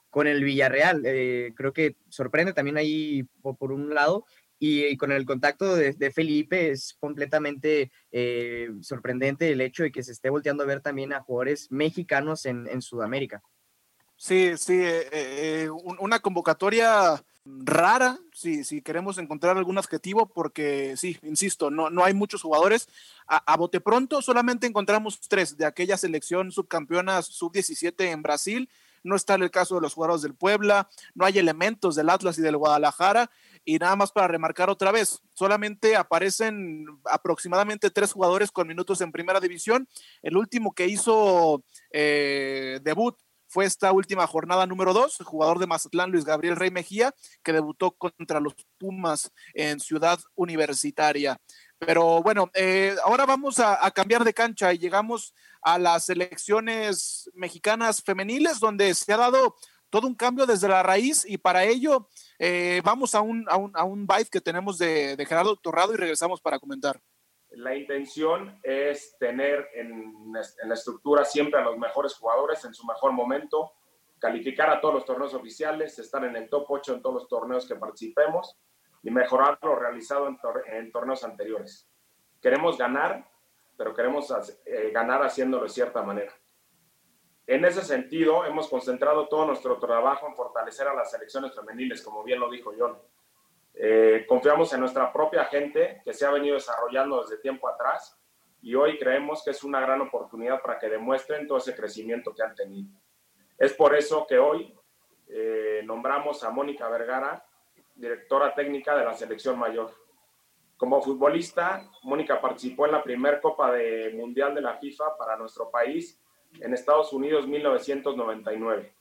con 0.09 0.27
el 0.27 0.45
Villarreal. 0.45 1.03
Eh, 1.05 1.53
creo 1.57 1.73
que 1.73 1.97
sorprende 2.09 2.53
también 2.53 2.77
ahí 2.77 3.25
por, 3.43 3.73
un 3.73 3.95
lado. 3.95 4.25
Y, 4.59 4.97
con 4.99 5.11
el 5.11 5.25
contacto 5.25 5.75
de, 5.75 6.11
Felipe 6.11 6.71
es 6.71 6.97
completamente 7.01 7.91
eh, 8.13 8.71
sorprendente 8.83 9.51
el 9.53 9.63
hecho 9.63 9.83
de 9.83 9.91
que 9.91 10.03
se 10.03 10.13
esté 10.13 10.29
volteando 10.29 10.65
a 10.65 10.67
ver 10.67 10.81
también 10.81 11.13
a 11.15 11.23
jugadores 11.23 11.73
mexicanos 11.73 12.45
en, 12.45 12.69
en 12.69 12.83
Sudamérica. 12.83 13.43
Sí, 14.21 14.53
sí, 14.59 14.75
eh, 14.75 15.09
eh, 15.13 15.71
una 15.71 16.19
convocatoria 16.19 17.25
rara, 17.59 18.19
si, 18.33 18.65
si 18.65 18.83
queremos 18.83 19.19
encontrar 19.19 19.57
algún 19.57 19.79
adjetivo, 19.79 20.27
porque 20.27 20.95
sí, 20.97 21.19
insisto, 21.23 21.71
no, 21.71 21.91
no 21.91 22.05
hay 22.05 22.15
muchos 22.15 22.43
jugadores. 22.43 22.89
A, 23.27 23.53
a 23.53 23.57
bote 23.57 23.81
pronto 23.81 24.23
solamente 24.23 24.67
encontramos 24.67 25.21
tres 25.21 25.57
de 25.57 25.67
aquella 25.67 25.97
selección 25.97 26.53
subcampeona 26.53 27.23
sub-17 27.23 28.11
en 28.11 28.23
Brasil. 28.23 28.69
No 29.03 29.17
está 29.17 29.35
en 29.35 29.43
el 29.43 29.51
caso 29.51 29.77
de 29.77 29.81
los 29.81 29.95
jugadores 29.95 30.23
del 30.23 30.35
Puebla, 30.35 30.89
no 31.15 31.25
hay 31.25 31.39
elementos 31.39 31.97
del 31.97 32.11
Atlas 32.11 32.39
y 32.39 32.43
del 32.43 32.57
Guadalajara. 32.57 33.31
Y 33.65 33.79
nada 33.79 33.95
más 33.95 34.11
para 34.11 34.29
remarcar 34.29 34.71
otra 34.71 34.91
vez, 34.91 35.23
solamente 35.35 35.97
aparecen 35.97 36.87
aproximadamente 37.05 37.91
tres 37.91 38.13
jugadores 38.13 38.51
con 38.51 38.67
minutos 38.67 39.01
en 39.01 39.13
primera 39.13 39.41
división. 39.41 39.87
El 40.23 40.37
último 40.37 40.73
que 40.73 40.87
hizo 40.87 41.63
eh, 41.91 42.81
debut 42.83 43.17
fue 43.51 43.65
esta 43.65 43.91
última 43.91 44.29
jornada 44.29 44.65
número 44.65 44.93
dos, 44.93 45.19
el 45.19 45.27
jugador 45.27 45.59
de 45.59 45.67
Mazatlán, 45.67 46.13
Luis 46.13 46.25
Gabriel 46.25 46.55
Rey 46.55 46.71
Mejía, 46.71 47.13
que 47.43 47.53
debutó 47.53 47.91
contra 47.91 48.39
los 48.39 48.55
Pumas 48.79 49.33
en 49.55 49.81
Ciudad 49.81 50.21
Universitaria. 50.37 51.37
Pero 51.77 52.23
bueno, 52.23 52.49
eh, 52.55 52.95
ahora 53.05 53.27
vamos 53.27 53.59
a, 53.59 53.91
cambiar 53.91 54.23
de 54.23 54.33
cancha 54.33 54.73
y 54.73 54.79
llegamos 54.79 55.35
a 55.63 55.81
las 55.81 56.05
selecciones 56.05 57.29
mexicanas 57.35 58.03
femeniles, 58.03 58.61
donde 58.61 58.95
se 58.95 59.13
ha 59.13 59.17
dado 59.17 59.57
todo 59.91 60.07
un 60.07 60.15
cambio 60.15 60.47
desde 60.47 60.69
la 60.69 60.85
raíz 60.85 61.25
y 61.27 61.37
para 61.37 61.65
ello 61.65 62.09
eh, 62.39 62.81
vamos 62.85 63.17
a 63.17 63.21
un, 63.21 63.45
a, 63.49 63.57
un, 63.57 63.73
a 63.75 63.83
un 63.83 64.07
que 64.31 64.41
tenemos 64.41 64.79
de, 64.79 65.17
de 65.17 65.27
Gerardo 65.27 65.57
Torrado 65.57 65.93
y 65.93 65.97
regresamos 65.97 66.41
para 66.41 66.61
comentar. 66.61 67.01
La 67.53 67.75
intención 67.75 68.61
es 68.63 69.17
tener 69.19 69.69
en, 69.75 70.33
la 70.33 70.75
estructura 70.75 71.25
siempre 71.25 71.61
a 71.61 71.65
los 71.65 71.77
mejores 71.77 72.15
jugadores 72.15 72.65
en 72.65 72.73
su 72.73 72.87
mejor 72.87 73.13
momento, 73.13 73.73
calificar 74.21 74.71
a 74.71 74.81
todos 74.81 74.95
los 74.95 75.05
torneos 75.05 75.35
oficiales, 75.35 75.99
estar 75.99 76.25
en 76.25 76.37
el 76.37 76.49
top 76.49 76.67
8 76.69 76.95
en 76.95 77.03
todos 77.03 77.15
los 77.15 77.29
torneos 77.29 77.67
que 77.67 77.75
participemos 77.75 78.57
y 79.03 79.11
mejorar 79.11 79.59
lo 79.63 79.75
realizado 79.75 80.29
en, 80.29 80.93
torneos 80.93 81.25
anteriores. 81.25 81.89
Queremos 82.41 82.79
ganar, 82.79 83.29
pero 83.77 83.95
queremos 83.95 84.33
eh, 84.65 84.91
ganar 84.93 85.23
haciéndolo 85.23 85.65
de 85.65 85.71
cierta 85.71 86.03
manera. 86.03 86.33
En 87.47 87.65
ese 87.65 87.83
sentido, 87.83 88.45
hemos 88.45 88.69
concentrado 88.69 89.27
todo 89.27 89.47
nuestro 89.47 89.79
trabajo 89.79 90.29
en 90.29 90.37
fortalecer 90.37 90.87
a 90.87 90.95
las 90.95 91.11
selecciones 91.11 91.53
femeniles, 91.55 92.01
como 92.03 92.23
bien 92.23 92.39
lo 92.39 92.49
dijo 92.49 92.73
John 92.79 92.97
eh, 93.83 94.27
confiamos 94.29 94.71
en 94.75 94.81
nuestra 94.81 95.11
propia 95.11 95.47
gente 95.47 96.03
que 96.05 96.13
se 96.13 96.27
ha 96.27 96.31
venido 96.31 96.55
desarrollando 96.55 97.23
desde 97.23 97.39
tiempo 97.39 97.67
atrás 97.67 98.15
y 98.61 98.75
hoy 98.75 98.99
creemos 98.99 99.43
que 99.43 99.53
es 99.53 99.65
una 99.65 99.81
gran 99.81 100.03
oportunidad 100.03 100.61
para 100.61 100.79
que 100.79 100.91
demuestren 100.91 101.47
todo 101.47 101.57
ese 101.57 101.75
crecimiento 101.75 102.35
que 102.35 102.43
han 102.43 102.55
tenido. 102.55 102.91
Es 103.57 103.73
por 103.73 103.97
eso 103.97 104.27
que 104.27 104.39
hoy 104.39 104.75
eh, 105.29 105.81
nombramos 105.87 106.45
a 106.45 106.51
Mónica 106.51 106.91
Vergara, 106.91 107.43
directora 107.95 108.55
técnica 108.55 108.95
de 108.95 109.07
la 109.07 109.15
selección 109.15 109.59
mayor. 109.59 109.91
Como 110.77 111.01
futbolista, 111.01 111.91
Mónica 112.03 112.39
participó 112.39 112.85
en 112.85 112.93
la 112.93 113.03
primera 113.03 113.41
Copa 113.41 113.73
de 113.73 114.13
Mundial 114.15 114.55
de 114.55 114.61
la 114.61 114.77
FIFA 114.77 115.17
para 115.17 115.39
nuestro 115.39 115.71
país 115.71 116.21
en 116.61 116.75
Estados 116.75 117.15
Unidos 117.15 117.47
1999. 117.47 118.95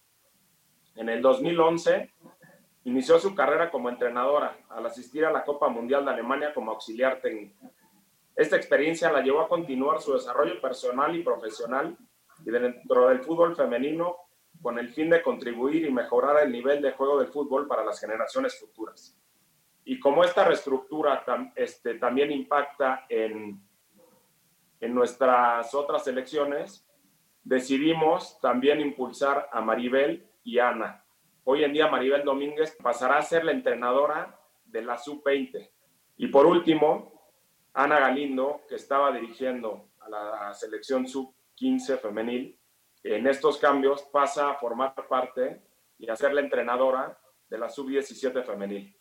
En 0.95 1.09
el 1.09 1.21
2011 1.21 2.13
Inició 2.85 3.19
su 3.19 3.35
carrera 3.35 3.69
como 3.69 3.89
entrenadora 3.89 4.57
al 4.69 4.85
asistir 4.85 5.25
a 5.25 5.31
la 5.31 5.43
Copa 5.43 5.67
Mundial 5.67 6.05
de 6.05 6.11
Alemania 6.11 6.53
como 6.53 6.71
auxiliar 6.71 7.21
técnico. 7.21 7.71
Esta 8.35 8.55
experiencia 8.55 9.11
la 9.11 9.21
llevó 9.21 9.41
a 9.41 9.49
continuar 9.49 10.01
su 10.01 10.13
desarrollo 10.13 10.61
personal 10.61 11.13
y 11.15 11.23
profesional 11.23 11.97
y 12.45 12.49
dentro 12.49 13.09
del 13.09 13.19
fútbol 13.19 13.55
femenino 13.55 14.15
con 14.61 14.79
el 14.79 14.89
fin 14.89 15.09
de 15.09 15.21
contribuir 15.21 15.85
y 15.85 15.91
mejorar 15.91 16.43
el 16.43 16.51
nivel 16.51 16.81
de 16.81 16.93
juego 16.93 17.19
del 17.19 17.27
fútbol 17.27 17.67
para 17.67 17.83
las 17.83 17.99
generaciones 17.99 18.57
futuras. 18.59 19.17
Y 19.83 19.99
como 19.99 20.23
esta 20.23 20.45
reestructura 20.45 21.23
este, 21.55 21.95
también 21.95 22.31
impacta 22.31 23.05
en, 23.09 23.61
en 24.79 24.93
nuestras 24.93 25.73
otras 25.73 26.07
elecciones, 26.07 26.87
decidimos 27.43 28.39
también 28.39 28.79
impulsar 28.79 29.49
a 29.51 29.61
Maribel 29.61 30.29
y 30.43 30.59
Ana, 30.59 31.03
Hoy 31.43 31.63
en 31.63 31.73
día 31.73 31.87
Maribel 31.87 32.23
Domínguez 32.23 32.77
pasará 32.81 33.17
a 33.17 33.21
ser 33.21 33.43
la 33.43 33.51
entrenadora 33.51 34.39
de 34.65 34.81
la 34.81 34.97
sub-20. 34.97 35.69
Y 36.17 36.27
por 36.27 36.45
último, 36.45 37.31
Ana 37.73 37.99
Galindo, 37.99 38.61
que 38.67 38.75
estaba 38.75 39.11
dirigiendo 39.11 39.89
a 39.99 40.09
la 40.09 40.53
selección 40.53 41.07
sub-15 41.07 41.99
femenil, 41.99 42.59
en 43.03 43.27
estos 43.27 43.57
cambios 43.57 44.03
pasa 44.11 44.51
a 44.51 44.55
formar 44.55 44.93
parte 45.07 45.61
y 45.97 46.09
a 46.09 46.15
ser 46.15 46.33
la 46.33 46.41
entrenadora 46.41 47.17
de 47.49 47.57
la 47.57 47.69
sub-17 47.69 48.43
femenil. 48.43 48.95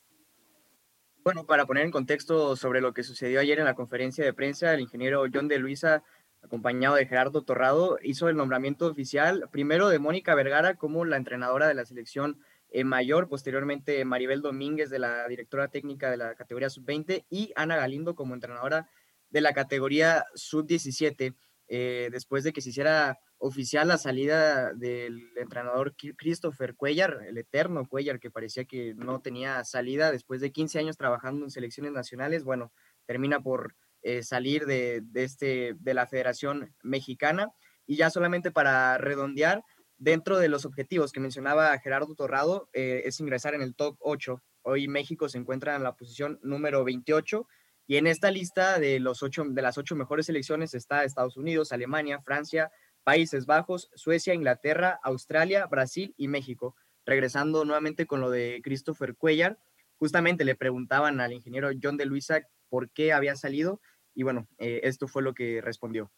Bueno, 1.24 1.44
para 1.44 1.66
poner 1.66 1.84
en 1.84 1.90
contexto 1.90 2.56
sobre 2.56 2.80
lo 2.80 2.94
que 2.94 3.02
sucedió 3.02 3.40
ayer 3.40 3.58
en 3.58 3.66
la 3.66 3.74
conferencia 3.74 4.24
de 4.24 4.32
prensa, 4.32 4.72
el 4.72 4.80
ingeniero 4.80 5.24
John 5.32 5.48
de 5.48 5.58
Luisa 5.58 6.02
acompañado 6.42 6.94
de 6.94 7.06
Gerardo 7.06 7.42
Torrado, 7.42 7.98
hizo 8.02 8.28
el 8.28 8.36
nombramiento 8.36 8.86
oficial 8.86 9.48
primero 9.50 9.88
de 9.88 9.98
Mónica 9.98 10.34
Vergara 10.34 10.74
como 10.74 11.04
la 11.04 11.16
entrenadora 11.16 11.68
de 11.68 11.74
la 11.74 11.84
selección 11.84 12.38
eh, 12.70 12.84
mayor, 12.84 13.28
posteriormente 13.28 14.04
Maribel 14.04 14.42
Domínguez 14.42 14.90
de 14.90 14.98
la 14.98 15.26
directora 15.26 15.68
técnica 15.68 16.10
de 16.10 16.18
la 16.18 16.34
categoría 16.34 16.68
sub-20 16.68 17.24
y 17.30 17.52
Ana 17.56 17.76
Galindo 17.76 18.14
como 18.14 18.34
entrenadora 18.34 18.88
de 19.30 19.40
la 19.40 19.52
categoría 19.54 20.24
sub-17, 20.34 21.34
eh, 21.68 22.08
después 22.12 22.44
de 22.44 22.52
que 22.52 22.60
se 22.60 22.70
hiciera 22.70 23.18
oficial 23.38 23.88
la 23.88 23.98
salida 23.98 24.72
del 24.74 25.30
entrenador 25.36 25.94
Christopher 26.16 26.74
Cuellar, 26.74 27.20
el 27.26 27.38
eterno 27.38 27.86
Cuellar 27.86 28.20
que 28.20 28.30
parecía 28.30 28.64
que 28.64 28.94
no 28.94 29.20
tenía 29.20 29.64
salida 29.64 30.10
después 30.10 30.40
de 30.40 30.50
15 30.50 30.78
años 30.78 30.96
trabajando 30.96 31.44
en 31.44 31.50
selecciones 31.50 31.92
nacionales, 31.92 32.44
bueno, 32.44 32.72
termina 33.06 33.40
por 33.40 33.74
eh, 34.02 34.22
salir 34.22 34.66
de, 34.66 35.02
este, 35.14 35.74
de 35.78 35.94
la 35.94 36.06
Federación 36.06 36.74
Mexicana. 36.82 37.52
Y 37.86 37.96
ya 37.96 38.10
solamente 38.10 38.50
para 38.50 38.98
redondear, 38.98 39.64
dentro 39.96 40.38
de 40.38 40.48
los 40.48 40.64
objetivos 40.64 41.12
que 41.12 41.20
mencionaba 41.20 41.78
Gerardo 41.78 42.14
Torrado, 42.14 42.68
eh, 42.72 43.02
es 43.04 43.20
ingresar 43.20 43.54
en 43.54 43.62
el 43.62 43.74
top 43.74 43.96
8. 44.00 44.42
Hoy 44.62 44.88
México 44.88 45.28
se 45.28 45.38
encuentra 45.38 45.76
en 45.76 45.82
la 45.82 45.96
posición 45.96 46.38
número 46.42 46.84
28 46.84 47.46
y 47.86 47.96
en 47.96 48.06
esta 48.06 48.30
lista 48.30 48.78
de, 48.78 49.00
los 49.00 49.22
ocho, 49.22 49.44
de 49.48 49.62
las 49.62 49.78
ocho 49.78 49.96
mejores 49.96 50.26
selecciones 50.26 50.74
está 50.74 51.04
Estados 51.04 51.38
Unidos, 51.38 51.72
Alemania, 51.72 52.20
Francia, 52.20 52.70
Países 53.02 53.46
Bajos, 53.46 53.90
Suecia, 53.94 54.34
Inglaterra, 54.34 55.00
Australia, 55.02 55.66
Brasil 55.66 56.14
y 56.18 56.28
México. 56.28 56.76
Regresando 57.06 57.64
nuevamente 57.64 58.06
con 58.06 58.20
lo 58.20 58.28
de 58.28 58.60
Christopher 58.62 59.16
Cuellar, 59.16 59.58
justamente 59.96 60.44
le 60.44 60.54
preguntaban 60.54 61.18
al 61.20 61.32
ingeniero 61.32 61.70
John 61.82 61.96
de 61.96 62.04
Luisa 62.04 62.42
por 62.68 62.90
qué 62.90 63.12
había 63.12 63.36
salido 63.36 63.80
y 64.18 64.24
bueno, 64.24 64.48
eh, 64.58 64.80
esto 64.82 65.06
fue 65.06 65.22
lo 65.22 65.32
que 65.32 65.60
respondió. 65.60 66.10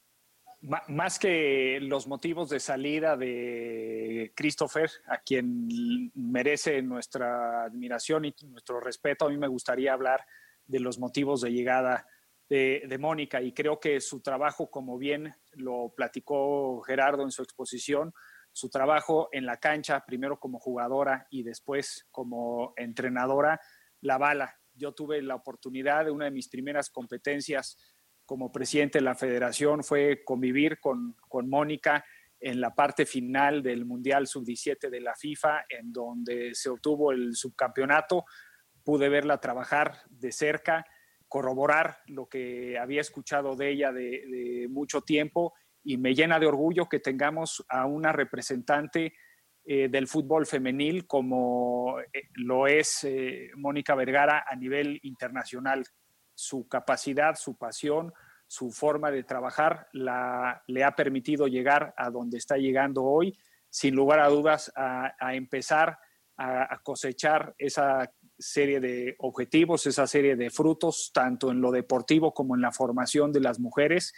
Más 0.88 1.18
que 1.18 1.78
los 1.82 2.06
motivos 2.06 2.48
de 2.48 2.58
salida 2.58 3.14
de 3.14 4.32
Christopher, 4.34 4.90
a 5.06 5.18
quien 5.18 6.10
merece 6.14 6.80
nuestra 6.80 7.64
admiración 7.64 8.24
y 8.24 8.34
nuestro 8.46 8.80
respeto, 8.80 9.26
a 9.26 9.28
mí 9.28 9.36
me 9.36 9.48
gustaría 9.48 9.92
hablar 9.92 10.24
de 10.64 10.80
los 10.80 10.98
motivos 10.98 11.42
de 11.42 11.52
llegada 11.52 12.06
de, 12.48 12.84
de, 12.88 12.98
Mónica 12.98 13.42
y 13.42 13.52
creo 13.52 13.80
que 13.80 14.00
su 14.00 14.20
trabajo, 14.20 14.70
como 14.70 14.96
bien 14.96 15.34
lo 15.52 15.92
platicó 15.94 16.80
Gerardo 16.80 17.22
en 17.22 17.32
su 17.32 17.42
exposición, 17.42 18.14
su 18.50 18.70
trabajo 18.70 19.28
en 19.32 19.44
la 19.44 19.58
cancha, 19.58 20.04
primero 20.06 20.40
como 20.40 20.58
jugadora 20.58 21.26
y 21.28 21.42
después 21.42 22.06
como 22.10 22.72
entrenadora, 22.76 23.60
la 24.00 24.16
bala 24.16 24.59
yo 24.80 24.92
tuve 24.92 25.22
la 25.22 25.36
oportunidad 25.36 26.06
de 26.06 26.10
una 26.10 26.24
de 26.24 26.30
mis 26.30 26.48
primeras 26.48 26.90
competencias 26.90 27.76
como 28.24 28.50
presidente 28.50 28.98
de 28.98 29.04
la 29.04 29.14
federación 29.14 29.84
fue 29.84 30.22
convivir 30.24 30.80
con, 30.80 31.16
con 31.28 31.48
Mónica 31.48 32.04
en 32.38 32.60
la 32.60 32.74
parte 32.74 33.04
final 33.04 33.62
del 33.62 33.84
Mundial 33.84 34.26
Sub-17 34.26 34.88
de 34.88 35.00
la 35.00 35.14
FIFA, 35.14 35.64
en 35.68 35.92
donde 35.92 36.54
se 36.54 36.70
obtuvo 36.70 37.12
el 37.12 37.34
subcampeonato. 37.34 38.24
Pude 38.82 39.08
verla 39.10 39.40
trabajar 39.40 39.98
de 40.08 40.32
cerca, 40.32 40.86
corroborar 41.28 41.98
lo 42.06 42.28
que 42.28 42.78
había 42.78 43.02
escuchado 43.02 43.56
de 43.56 43.70
ella 43.72 43.92
de, 43.92 44.24
de 44.26 44.68
mucho 44.70 45.02
tiempo 45.02 45.52
y 45.82 45.98
me 45.98 46.14
llena 46.14 46.38
de 46.38 46.46
orgullo 46.46 46.88
que 46.88 47.00
tengamos 47.00 47.64
a 47.68 47.84
una 47.86 48.12
representante 48.12 49.12
eh, 49.72 49.88
del 49.88 50.08
fútbol 50.08 50.46
femenil 50.46 51.06
como 51.06 52.00
eh, 52.00 52.24
lo 52.32 52.66
es 52.66 53.04
eh, 53.04 53.52
Mónica 53.54 53.94
Vergara 53.94 54.44
a 54.44 54.56
nivel 54.56 54.98
internacional. 55.04 55.86
Su 56.34 56.66
capacidad, 56.66 57.36
su 57.36 57.56
pasión, 57.56 58.12
su 58.48 58.72
forma 58.72 59.12
de 59.12 59.22
trabajar 59.22 59.86
la, 59.92 60.60
le 60.66 60.82
ha 60.82 60.96
permitido 60.96 61.46
llegar 61.46 61.94
a 61.96 62.10
donde 62.10 62.36
está 62.38 62.56
llegando 62.56 63.04
hoy, 63.04 63.38
sin 63.68 63.94
lugar 63.94 64.18
a 64.18 64.26
dudas, 64.26 64.72
a, 64.74 65.14
empezar 65.36 66.00
a, 66.36 66.80
cosechar 66.82 67.54
esa 67.56 68.12
serie 68.36 68.80
de 68.80 69.14
objetivos, 69.20 69.86
esa 69.86 70.08
serie 70.08 70.34
de 70.34 70.50
frutos, 70.50 71.12
tanto 71.14 71.52
en 71.52 71.60
lo 71.60 71.70
deportivo 71.70 72.34
como 72.34 72.56
en 72.56 72.60
la 72.60 72.72
formación 72.72 73.30
de 73.30 73.38
las 73.38 73.60
mujeres 73.60 74.12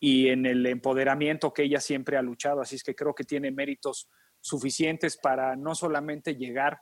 y 0.00 0.26
en 0.30 0.44
el 0.44 0.66
empoderamiento 0.66 1.52
que 1.52 1.62
ella 1.62 1.78
siempre 1.78 2.16
ha 2.16 2.22
luchado. 2.22 2.62
Así 2.62 2.74
es 2.74 2.82
que 2.82 2.96
creo 2.96 3.14
que 3.14 3.22
tiene 3.22 3.52
méritos 3.52 4.08
suficientes 4.48 5.16
para 5.16 5.56
no 5.56 5.74
solamente 5.74 6.34
llegar 6.34 6.80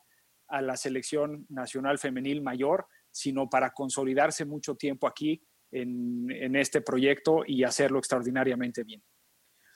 a 0.48 0.62
la 0.62 0.76
selección 0.76 1.46
nacional 1.48 1.98
femenil 1.98 2.42
mayor, 2.42 2.86
sino 3.10 3.48
para 3.48 3.70
consolidarse 3.70 4.44
mucho 4.44 4.74
tiempo 4.76 5.06
aquí 5.06 5.42
en, 5.72 6.56
este 6.56 6.80
proyecto 6.80 7.42
y 7.46 7.64
hacerlo 7.64 7.98
extraordinariamente 7.98 8.84
bien. 8.84 9.02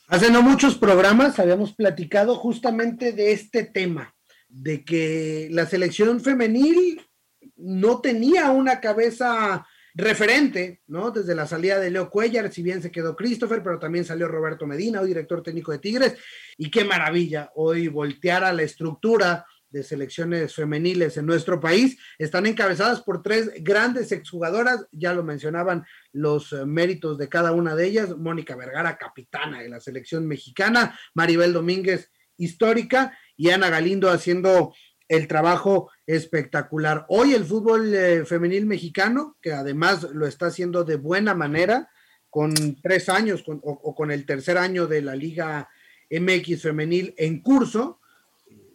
Hace 0.08 0.30
no 0.30 0.42
muchos 0.42 0.76
programas 0.76 1.38
habíamos 1.38 1.74
platicado 1.74 2.34
justamente 2.36 3.12
de 3.12 3.32
este 3.32 3.64
tema, 3.64 4.14
de 4.48 4.84
que 4.84 5.48
la 5.50 5.66
selección 5.66 6.20
femenil 6.20 7.00
no 7.56 8.00
tenía 8.00 8.50
una 8.50 8.80
cabeza 8.80 9.66
referente, 9.94 10.82
¿no? 10.86 11.10
Desde 11.10 11.34
la 11.34 11.46
salida 11.46 11.78
de 11.78 11.90
Leo 11.90 12.10
Cuellar, 12.10 12.52
si 12.52 12.62
bien 12.62 12.82
se 12.82 12.90
quedó 12.90 13.16
Christopher, 13.16 13.62
pero 13.62 13.78
también 13.78 14.04
salió 14.04 14.28
Roberto 14.28 14.66
Medina, 14.66 15.00
hoy 15.00 15.08
director 15.08 15.42
técnico 15.42 15.72
de 15.72 15.78
Tigres, 15.78 16.16
y 16.56 16.70
qué 16.70 16.84
maravilla 16.84 17.50
hoy 17.54 17.88
voltear 17.88 18.44
a 18.44 18.52
la 18.52 18.62
estructura 18.62 19.46
de 19.70 19.82
selecciones 19.84 20.54
femeniles 20.54 21.16
en 21.16 21.26
nuestro 21.26 21.60
país. 21.60 21.98
Están 22.18 22.46
encabezadas 22.46 23.02
por 23.02 23.22
tres 23.22 23.50
grandes 23.60 24.10
exjugadoras, 24.12 24.86
ya 24.90 25.12
lo 25.14 25.22
mencionaban 25.22 25.84
los 26.12 26.52
méritos 26.66 27.18
de 27.18 27.28
cada 27.28 27.52
una 27.52 27.74
de 27.76 27.86
ellas, 27.86 28.16
Mónica 28.16 28.56
Vergara, 28.56 28.98
capitana 28.98 29.60
de 29.60 29.68
la 29.68 29.80
selección 29.80 30.26
mexicana, 30.26 30.98
Maribel 31.14 31.52
Domínguez, 31.52 32.10
histórica, 32.36 33.16
y 33.36 33.50
Ana 33.50 33.70
Galindo 33.70 34.10
haciendo 34.10 34.74
el 35.10 35.26
trabajo 35.26 35.90
espectacular. 36.06 37.04
Hoy 37.08 37.34
el 37.34 37.44
fútbol 37.44 37.92
eh, 37.92 38.24
femenil 38.24 38.64
mexicano, 38.64 39.36
que 39.42 39.52
además 39.52 40.04
lo 40.12 40.24
está 40.24 40.46
haciendo 40.46 40.84
de 40.84 40.94
buena 40.94 41.34
manera, 41.34 41.90
con 42.30 42.54
tres 42.80 43.08
años 43.08 43.42
o, 43.46 43.94
con 43.96 44.12
el 44.12 44.24
tercer 44.24 44.56
año 44.56 44.86
de 44.86 45.02
la 45.02 45.16
Liga 45.16 45.68
MX 46.12 46.62
femenil 46.62 47.12
en 47.18 47.42
curso, 47.42 47.98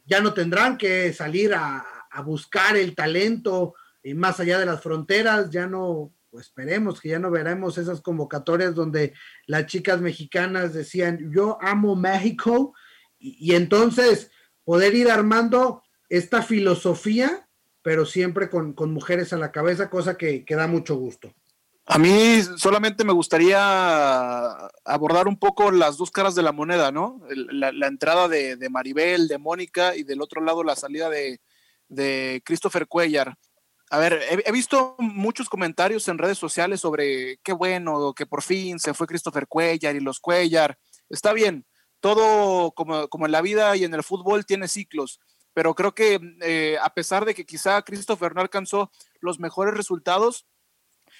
ya 0.05 0.19
no 0.19 0.33
tendrán 0.33 0.77
que 0.77 1.13
salir 1.13 1.53
a, 1.55 1.85
buscar 2.25 2.77
el 2.77 2.95
talento 2.95 3.75
eh, 4.03 4.13
más 4.13 4.39
allá 4.39 4.59
de 4.59 4.65
las 4.65 4.81
fronteras, 4.81 5.49
ya 5.49 5.67
no, 5.67 6.13
esperemos 6.33 6.99
que 6.99 7.09
ya 7.09 7.19
no 7.19 7.31
veremos 7.31 7.77
esas 7.77 8.01
convocatorias 8.01 8.75
donde 8.75 9.13
las 9.47 9.67
chicas 9.67 10.01
mexicanas 10.01 10.73
decían, 10.73 11.31
yo 11.33 11.57
amo 11.61 11.95
México, 11.95 12.73
y 13.19 13.55
entonces 13.55 14.31
poder 14.65 14.95
ir 14.95 15.09
armando 15.09 15.84
esta 16.17 16.41
filosofía, 16.41 17.47
pero 17.81 18.05
siempre 18.05 18.49
con, 18.49 18.75
mujeres 18.93 19.33
a 19.33 19.37
la 19.37 19.51
cabeza, 19.51 19.89
cosa 19.89 20.17
que, 20.17 20.45
da 20.47 20.67
mucho 20.67 20.95
gusto. 20.95 21.33
A 21.87 21.99
mí 21.99 22.41
solamente 22.57 23.03
me 23.03 23.13
gustaría 23.13 24.49
abordar 24.85 25.27
un 25.27 25.37
poco 25.37 25.69
las 25.71 25.97
dos 25.97 26.09
caras 26.09 26.33
de 26.33 26.41
la 26.41 26.51
moneda, 26.51 26.91
¿no? 26.91 27.21
La, 27.29 27.87
entrada 27.87 28.27
de, 28.27 28.57
Maribel, 28.69 29.27
de 29.27 29.37
Mónica 29.37 29.95
y 29.95 30.03
del 30.03 30.21
otro 30.21 30.41
lado 30.41 30.63
la 30.63 30.75
salida 30.75 31.09
de, 31.09 32.41
Christopher 32.43 32.87
Cuellar. 32.87 33.35
A 33.91 33.99
ver, 33.99 34.19
he, 34.43 34.51
visto 34.51 34.95
muchos 34.97 35.47
comentarios 35.47 36.07
en 36.07 36.17
redes 36.17 36.39
sociales 36.39 36.81
sobre 36.81 37.37
qué 37.43 37.53
bueno 37.53 38.13
que 38.13 38.25
por 38.25 38.41
fin 38.41 38.79
se 38.79 38.95
fue 38.95 39.05
Christopher 39.05 39.47
Cuellar 39.47 39.95
y 39.95 39.99
los 39.99 40.19
Cuellar. 40.19 40.79
Está 41.07 41.33
bien, 41.33 41.65
todo 41.99 42.71
como, 42.71 43.07
como 43.09 43.27
en 43.27 43.31
la 43.31 43.41
vida 43.41 43.75
y 43.75 43.83
en 43.83 43.93
el 43.93 44.01
fútbol 44.01 44.45
tiene 44.45 44.67
ciclos 44.67 45.19
pero 45.55 45.73
creo 45.73 45.95
que 45.95 46.19
eh, 46.41 46.77
a 46.81 46.93
pesar 46.93 47.23
de 47.23 47.33
que 47.33 47.45
quizá 47.45 47.81
Christopher 47.81 48.35
no 48.35 48.41
alcanzó 48.41 48.91
los 49.21 49.39
mejores 49.39 49.73
resultados, 49.73 50.45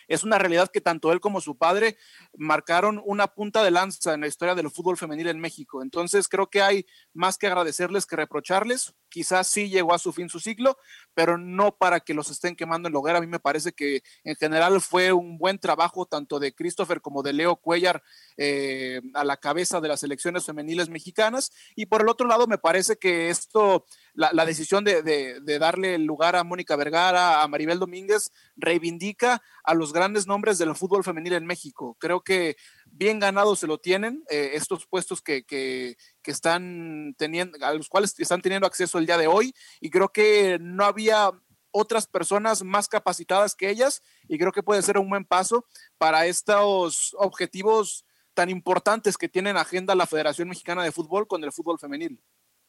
es 0.08 0.24
una 0.24 0.38
realidad 0.38 0.70
que 0.72 0.82
tanto 0.82 1.12
él 1.12 1.20
como 1.20 1.42
su 1.42 1.58
padre 1.58 1.98
marcaron 2.38 3.02
una 3.06 3.28
punta 3.28 3.64
de 3.64 3.72
lanza 3.72 4.14
en 4.14 4.22
la 4.22 4.28
historia 4.28 4.56
del 4.56 4.70
fútbol 4.70 4.98
femenil 4.98 5.28
en 5.28 5.40
México. 5.40 5.82
Entonces 5.82 6.28
creo 6.28 6.48
que 6.48 6.62
hay 6.62 6.86
más 7.14 7.38
que 7.38 7.48
agradecerles 7.48 8.06
que 8.06 8.16
reprocharles. 8.16 8.94
Quizás 9.10 9.48
sí 9.48 9.70
llegó 9.70 9.94
a 9.94 10.00
su 10.00 10.14
fin 10.14 10.30
su 10.30 10.40
ciclo, 10.40 10.78
pero 11.14 11.38
no 11.38 11.76
para 11.78 12.00
que 12.00 12.14
los 12.14 12.30
estén 12.30 12.56
quemando 12.56 12.88
en 12.88 12.94
la 12.94 13.00
hoguera. 13.00 13.18
A 13.18 13.22
mí 13.22 13.28
me 13.28 13.40
parece 13.40 13.72
que 13.72 14.04
en 14.24 14.36
general 14.36 14.82
fue 14.82 15.12
un 15.12 15.38
buen 15.38 15.60
trabajo 15.60 16.06
tanto 16.06 16.40
de 16.40 16.54
Christopher 16.54 17.02
como 17.02 17.24
de 17.24 17.34
Leo 17.34 17.56
Cuellar 17.56 18.04
eh, 18.38 19.02
a 19.14 19.24
la 19.24 19.38
cabeza 19.38 19.82
de 19.82 19.88
las 19.88 20.02
selecciones 20.02 20.46
femeniles 20.46 20.90
mexicanas. 20.90 21.52
Y 21.76 21.88
por 21.88 22.02
el 22.02 22.10
otro 22.10 22.28
lado, 22.28 22.48
me 22.48 22.58
parece 22.58 22.98
que 22.98 23.30
esto, 23.30 23.86
la, 24.16 24.46
decisión 24.46 24.84
de, 24.84 25.04
de 25.04 25.60
darle 25.60 25.96
el 25.96 26.06
lugar 26.06 26.36
a 26.36 26.44
Mónica 26.44 26.76
Vergara, 26.76 27.42
a 27.42 27.48
Maribel 27.48 27.80
Domínguez, 27.80 28.32
reivindica 28.56 29.42
a 29.64 29.74
los 29.74 29.94
grandes 29.94 30.26
nombres 30.26 30.58
del 30.58 30.76
fútbol 30.76 31.04
femenil 31.04 31.34
en 31.34 31.46
México. 31.46 31.98
Creo 32.00 32.22
que 32.22 32.56
bien 32.86 33.20
ganados 33.20 33.60
se 33.60 33.68
lo 33.68 33.78
tienen, 33.78 34.24
eh, 34.30 34.52
estos 34.54 34.86
puestos 34.88 35.22
que, 35.22 35.44
que, 35.44 35.98
que, 36.22 36.32
están 36.32 37.16
teniendo, 37.18 37.58
a 37.66 37.74
los 37.74 37.90
cuales 37.90 38.18
están 38.20 38.42
teniendo 38.42 38.68
acceso 38.68 38.98
el 38.98 39.06
día 39.06 39.18
de 39.18 39.28
hoy, 39.28 39.54
y 39.82 39.90
creo 39.90 40.10
que 40.10 40.58
no 40.62 40.86
había 40.86 41.32
otras 41.72 42.08
personas 42.08 42.64
más 42.64 42.88
capacitadas 42.88 43.54
que 43.54 43.70
ellas, 43.70 44.02
y 44.30 44.38
creo 44.38 44.54
que 44.54 44.64
puede 44.64 44.82
ser 44.82 44.98
un 44.98 45.10
buen 45.10 45.26
paso 45.26 45.66
para 45.98 46.26
estos 46.26 47.16
objetivos 47.20 48.06
tan 48.34 48.50
importantes 48.50 49.18
que 49.18 49.30
tiene 49.30 49.50
en 49.50 49.58
agenda 49.58 49.96
la 49.96 50.08
Federación 50.08 50.50
Mexicana 50.50 50.84
de 50.84 50.92
Fútbol 50.92 51.28
con 51.28 51.44
el 51.44 51.52
fútbol 51.52 51.80
femenil. 51.80 52.22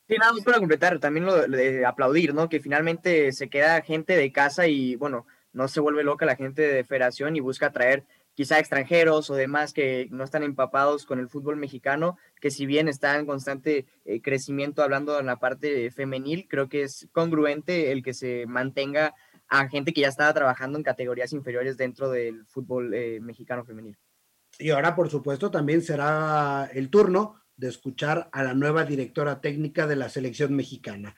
Sí, 0.09 0.17
nada 0.19 0.33
más 0.33 0.45
para 0.45 0.59
completar, 0.59 1.01
también 1.01 1.27
lo 1.27 1.49
de 1.49 1.85
aplaudir, 1.85 2.33
¿no? 2.33 2.49
Que 2.49 2.61
finalmente 2.61 3.33
se 3.33 3.49
queda 3.49 3.83
gente 3.83 4.17
de 4.17 4.31
casa 4.31 4.69
y, 4.69 4.95
bueno, 4.95 5.27
no 5.53 5.67
se 5.67 5.81
vuelve 5.81 6.05
loca 6.05 6.27
la 6.27 6.37
gente 6.37 6.63
de 6.63 6.85
federación 6.85 7.35
y 7.35 7.41
busca 7.41 7.73
traer 7.73 8.05
quizá 8.35 8.59
extranjeros 8.59 9.31
o 9.31 9.35
demás 9.35 9.73
que 9.73 10.09
no 10.11 10.23
están 10.23 10.43
empapados 10.43 11.07
con 11.07 11.19
el 11.19 11.29
fútbol 11.29 11.57
mexicano, 11.57 12.19
que 12.41 12.51
si 12.51 12.67
bien 12.67 12.87
está 12.87 13.19
en 13.19 13.27
constante 13.27 13.87
eh, 14.05 14.21
crecimiento 14.21 14.83
hablando 14.83 15.19
en 15.19 15.27
la 15.27 15.37
parte 15.37 15.91
femenil, 15.91 16.47
creo 16.49 16.69
que 16.69 16.83
es 16.83 17.09
congruente 17.13 17.91
el 17.91 18.03
que 18.03 18.13
se 18.13 18.45
mantenga 18.47 19.15
a 19.49 19.69
gente 19.69 19.93
que 19.93 20.03
ya 20.03 20.09
estaba 20.09 20.35
trabajando 20.35 20.77
en 20.77 20.85
categorías 20.85 21.33
inferiores 21.33 21.79
dentro 21.79 22.11
del 22.11 22.45
fútbol 22.47 22.93
eh, 22.95 23.21
mexicano 23.21 23.65
femenil. 23.65 23.97
Y 24.59 24.71
ahora, 24.71 24.95
por 24.95 25.09
supuesto, 25.09 25.51
también 25.51 25.81
será 25.83 26.69
el 26.73 26.91
turno 26.91 27.41
de 27.57 27.69
escuchar 27.69 28.29
a 28.33 28.43
la 28.43 28.55
nueva 28.55 28.85
directora 28.85 29.41
técnica 29.41 29.87
de 29.87 29.97
la 29.97 30.09
selección 30.09 30.55
mexicana. 30.55 31.17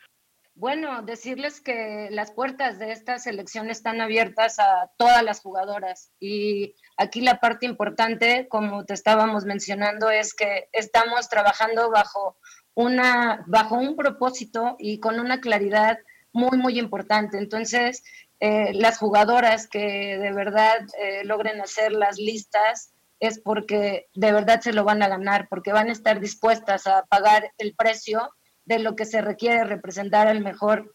Bueno, 0.59 1.03
decirles 1.03 1.61
que 1.61 2.09
las 2.11 2.33
puertas 2.33 2.81
de 2.81 2.90
esta 2.90 3.20
selección 3.20 3.70
están 3.70 4.01
abiertas 4.01 4.59
a 4.59 4.90
todas 4.96 5.22
las 5.22 5.40
jugadoras 5.40 6.11
y 6.18 6.74
aquí 6.96 7.20
la 7.20 7.38
parte 7.38 7.64
importante, 7.64 8.48
como 8.48 8.85
te 8.85 8.94
estábamos 8.94 9.44
mencionando, 9.44 10.11
es 10.11 10.35
que 10.35 10.68
estamos 10.72 11.29
trabajando 11.29 11.90
bajo 11.90 12.38
una 12.74 13.44
bajo 13.46 13.77
un 13.77 13.94
propósito 13.94 14.74
y 14.81 14.98
con 14.98 15.20
una 15.20 15.40
claridad 15.40 15.98
muy 16.33 16.59
muy 16.59 16.81
importante. 16.81 17.38
Entonces, 17.38 18.03
eh, 18.40 18.72
las 18.74 18.98
jugadoras 18.98 19.68
que 19.68 20.18
de 20.18 20.33
verdad 20.33 20.81
eh, 21.01 21.24
logren 21.24 21.61
hacer 21.61 21.92
las 21.92 22.18
listas 22.18 22.92
es 23.20 23.40
porque 23.40 24.07
de 24.14 24.33
verdad 24.33 24.61
se 24.61 24.72
lo 24.72 24.85
van 24.85 25.02
a 25.02 25.09
ganar, 25.09 25.48
porque 25.48 25.72
van 25.72 25.88
a 25.88 25.92
estar 25.92 26.20
dispuestas 26.20 26.87
a 26.87 27.04
pagar 27.07 27.52
el 27.59 27.74
precio 27.74 28.31
de 28.64 28.78
lo 28.78 28.94
que 28.96 29.07
se 29.07 29.22
requiere 29.22 29.64
representar 29.64 30.28
al 30.28 30.40
mejor 30.40 30.94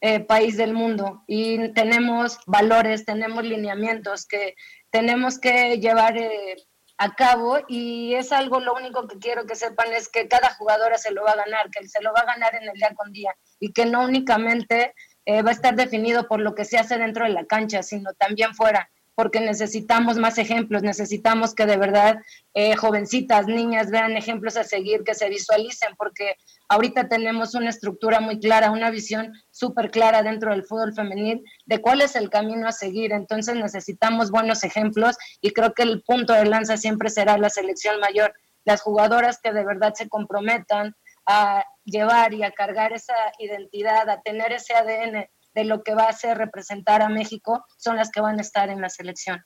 eh, 0.00 0.20
país 0.20 0.56
del 0.56 0.72
mundo. 0.72 1.22
Y 1.26 1.72
tenemos 1.74 2.38
valores, 2.46 3.04
tenemos 3.04 3.44
lineamientos 3.44 4.26
que 4.26 4.54
tenemos 4.90 5.38
que 5.38 5.78
llevar 5.78 6.16
eh, 6.16 6.56
a 6.96 7.14
cabo 7.14 7.58
y 7.68 8.14
es 8.14 8.32
algo, 8.32 8.60
lo 8.60 8.74
único 8.74 9.06
que 9.06 9.18
quiero 9.18 9.46
que 9.46 9.54
sepan 9.54 9.92
es 9.92 10.08
que 10.08 10.28
cada 10.28 10.54
jugadora 10.54 10.98
se 10.98 11.12
lo 11.12 11.22
va 11.22 11.32
a 11.32 11.36
ganar, 11.36 11.70
que 11.70 11.86
se 11.88 12.02
lo 12.02 12.12
va 12.12 12.20
a 12.20 12.26
ganar 12.26 12.54
en 12.54 12.68
el 12.68 12.74
día 12.74 12.92
con 12.94 13.12
día 13.12 13.34
y 13.58 13.72
que 13.72 13.86
no 13.86 14.04
únicamente 14.04 14.94
eh, 15.24 15.42
va 15.42 15.50
a 15.50 15.54
estar 15.54 15.76
definido 15.76 16.28
por 16.28 16.40
lo 16.40 16.54
que 16.54 16.64
se 16.64 16.78
hace 16.78 16.98
dentro 16.98 17.24
de 17.24 17.30
la 17.30 17.46
cancha, 17.46 17.82
sino 17.82 18.12
también 18.14 18.54
fuera 18.54 18.90
porque 19.20 19.40
necesitamos 19.40 20.16
más 20.16 20.38
ejemplos, 20.38 20.82
necesitamos 20.82 21.54
que 21.54 21.66
de 21.66 21.76
verdad 21.76 22.22
eh, 22.54 22.74
jovencitas, 22.74 23.46
niñas 23.46 23.90
vean 23.90 24.16
ejemplos 24.16 24.56
a 24.56 24.64
seguir, 24.64 25.04
que 25.04 25.14
se 25.14 25.28
visualicen, 25.28 25.94
porque 25.98 26.36
ahorita 26.70 27.06
tenemos 27.06 27.54
una 27.54 27.68
estructura 27.68 28.20
muy 28.20 28.40
clara, 28.40 28.70
una 28.70 28.90
visión 28.90 29.34
súper 29.50 29.90
clara 29.90 30.22
dentro 30.22 30.52
del 30.52 30.64
fútbol 30.64 30.94
femenil 30.94 31.44
de 31.66 31.82
cuál 31.82 32.00
es 32.00 32.16
el 32.16 32.30
camino 32.30 32.66
a 32.66 32.72
seguir. 32.72 33.12
Entonces 33.12 33.56
necesitamos 33.56 34.30
buenos 34.30 34.64
ejemplos 34.64 35.18
y 35.42 35.50
creo 35.50 35.74
que 35.74 35.82
el 35.82 36.00
punto 36.00 36.32
de 36.32 36.46
lanza 36.46 36.78
siempre 36.78 37.10
será 37.10 37.36
la 37.36 37.50
selección 37.50 38.00
mayor, 38.00 38.32
las 38.64 38.80
jugadoras 38.80 39.38
que 39.42 39.52
de 39.52 39.66
verdad 39.66 39.92
se 39.92 40.08
comprometan 40.08 40.96
a 41.26 41.62
llevar 41.84 42.32
y 42.32 42.42
a 42.42 42.52
cargar 42.52 42.94
esa 42.94 43.12
identidad, 43.38 44.08
a 44.08 44.22
tener 44.22 44.50
ese 44.52 44.72
ADN 44.72 45.28
lo 45.64 45.82
que 45.82 45.94
va 45.94 46.04
a 46.04 46.12
ser 46.12 46.38
representar 46.38 47.02
a 47.02 47.08
México 47.08 47.64
son 47.76 47.96
las 47.96 48.10
que 48.10 48.20
van 48.20 48.38
a 48.38 48.42
estar 48.42 48.68
en 48.68 48.80
la 48.80 48.88
selección. 48.88 49.44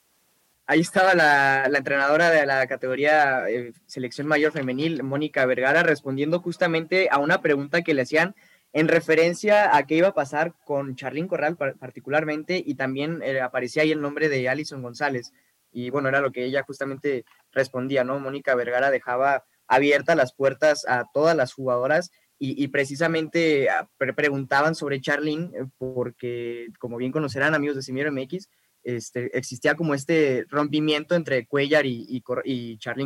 Ahí 0.66 0.80
estaba 0.80 1.14
la, 1.14 1.66
entrenadora 1.66 2.30
de 2.30 2.46
la 2.46 2.66
categoría 2.66 3.48
eh, 3.48 3.72
selección 3.86 4.26
mayor 4.26 4.52
femenil, 4.52 5.02
Mónica 5.02 5.44
Vergara, 5.44 5.82
respondiendo 5.82 6.40
justamente 6.40 7.08
a 7.10 7.18
una 7.18 7.42
pregunta 7.42 7.82
que 7.82 7.92
le 7.92 8.02
hacían 8.02 8.34
en 8.72 8.88
referencia 8.88 9.76
a 9.76 9.86
qué 9.86 9.96
iba 9.96 10.08
a 10.08 10.14
pasar 10.14 10.54
con 10.64 10.96
Charlín 10.96 11.28
Corral 11.28 11.56
particularmente 11.56 12.62
y 12.64 12.74
también 12.74 13.22
eh, 13.22 13.40
aparecía 13.40 13.82
ahí 13.82 13.92
el 13.92 14.00
nombre 14.00 14.28
de 14.28 14.48
Alison 14.48 14.82
González. 14.82 15.32
Y 15.70 15.90
bueno, 15.90 16.08
era 16.08 16.20
lo 16.20 16.32
que 16.32 16.44
ella 16.44 16.62
justamente 16.62 17.24
respondía, 17.52 18.02
¿no? 18.02 18.18
Mónica 18.18 18.54
Vergara 18.54 18.90
dejaba 18.90 19.44
abiertas 19.68 20.16
las 20.16 20.34
puertas 20.34 20.86
a 20.88 21.04
todas 21.12 21.36
las 21.36 21.52
jugadoras 21.52 22.10
y, 22.46 22.68
precisamente 22.68 23.68
ah, 23.70 23.88
preguntaban 24.16 24.74
sobre 24.74 25.00
Charlín 25.00 25.52
eh, 25.54 25.66
porque, 25.78 26.68
como 26.78 26.96
bien 26.96 27.12
conocerán 27.12 27.54
amigos 27.54 27.76
de 27.76 27.82
Semillero 27.82 28.12
MX, 28.12 28.48
este, 28.82 29.36
existía 29.36 29.74
como 29.74 29.94
este 29.94 30.44
rompimiento 30.48 31.14
entre 31.14 31.46
Cuellar 31.46 31.86
y, 31.86 32.06
y, 32.08 32.20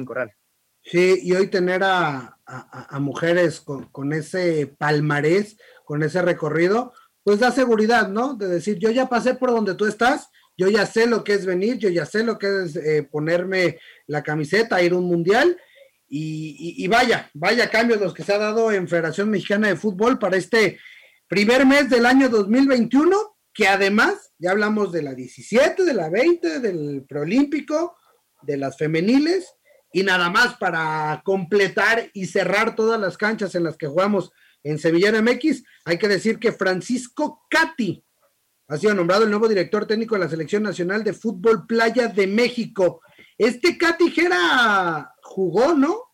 Corral. 0.04 0.32
Sí, 0.82 1.20
y 1.22 1.32
hoy 1.32 1.48
tener 1.48 1.82
a, 1.84 2.36
mujeres 3.00 3.60
con, 3.60 4.12
ese 4.12 4.66
palmarés, 4.66 5.56
con 5.84 6.02
ese 6.02 6.22
recorrido, 6.22 6.92
pues 7.22 7.40
da 7.40 7.52
seguridad, 7.52 8.08
¿no? 8.08 8.34
De 8.34 8.48
decir, 8.48 8.78
yo 8.78 8.90
ya 8.90 9.08
pasé 9.08 9.34
por 9.34 9.50
donde 9.50 9.74
tú 9.74 9.86
estás, 9.86 10.30
yo 10.56 10.68
ya 10.68 10.86
sé 10.86 11.06
lo 11.06 11.22
que 11.22 11.34
es 11.34 11.46
venir, 11.46 11.78
yo 11.78 11.90
ya 11.90 12.06
sé 12.06 12.24
lo 12.24 12.38
que 12.38 12.64
es 12.64 12.76
eh, 12.76 13.06
ponerme 13.08 13.78
la 14.06 14.22
camiseta, 14.22 14.82
ir 14.82 14.92
a 14.92 14.96
un 14.96 15.04
mundial, 15.04 15.58
y, 16.08 16.86
vaya, 16.88 17.30
vaya 17.34 17.70
cambios 17.70 18.00
los 18.00 18.14
que 18.14 18.22
se 18.22 18.32
ha 18.32 18.38
dado 18.38 18.72
en 18.72 18.88
Federación 18.88 19.30
Mexicana 19.30 19.68
de 19.68 19.76
Fútbol 19.76 20.18
para 20.18 20.36
este 20.36 20.78
primer 21.28 21.66
mes 21.66 21.90
del 21.90 22.06
año 22.06 22.28
2021, 22.28 23.36
que 23.52 23.68
además, 23.68 24.32
ya 24.38 24.52
hablamos 24.52 24.90
de 24.92 25.02
la 25.02 25.14
17, 25.14 25.84
de 25.84 25.94
la 25.94 26.08
20, 26.08 26.60
del 26.60 27.04
preolímpico, 27.06 27.96
de 28.42 28.56
las 28.56 28.78
femeniles, 28.78 29.54
y 29.92 30.02
nada 30.02 30.30
más 30.30 30.56
para 30.56 31.20
completar 31.24 32.10
y 32.14 32.26
cerrar 32.26 32.74
todas 32.74 33.00
las 33.00 33.18
canchas 33.18 33.54
en 33.54 33.64
las 33.64 33.76
que 33.76 33.86
jugamos 33.86 34.30
en 34.62 34.78
Sevilla 34.78 35.12
MX, 35.20 35.62
hay 35.84 35.98
que 35.98 36.08
decir 36.08 36.38
que 36.38 36.52
Francisco 36.52 37.46
Cati 37.50 38.04
ha 38.68 38.76
sido 38.76 38.94
nombrado 38.94 39.24
el 39.24 39.30
nuevo 39.30 39.48
director 39.48 39.86
técnico 39.86 40.14
de 40.14 40.20
la 40.20 40.28
Selección 40.28 40.62
Nacional 40.62 41.02
de 41.02 41.14
Fútbol 41.14 41.66
Playa 41.66 42.08
de 42.08 42.26
México. 42.26 43.00
Este 43.38 43.78
Cati 43.78 44.10
Jera 44.10 45.14
jugó, 45.28 45.74
¿no? 45.74 46.04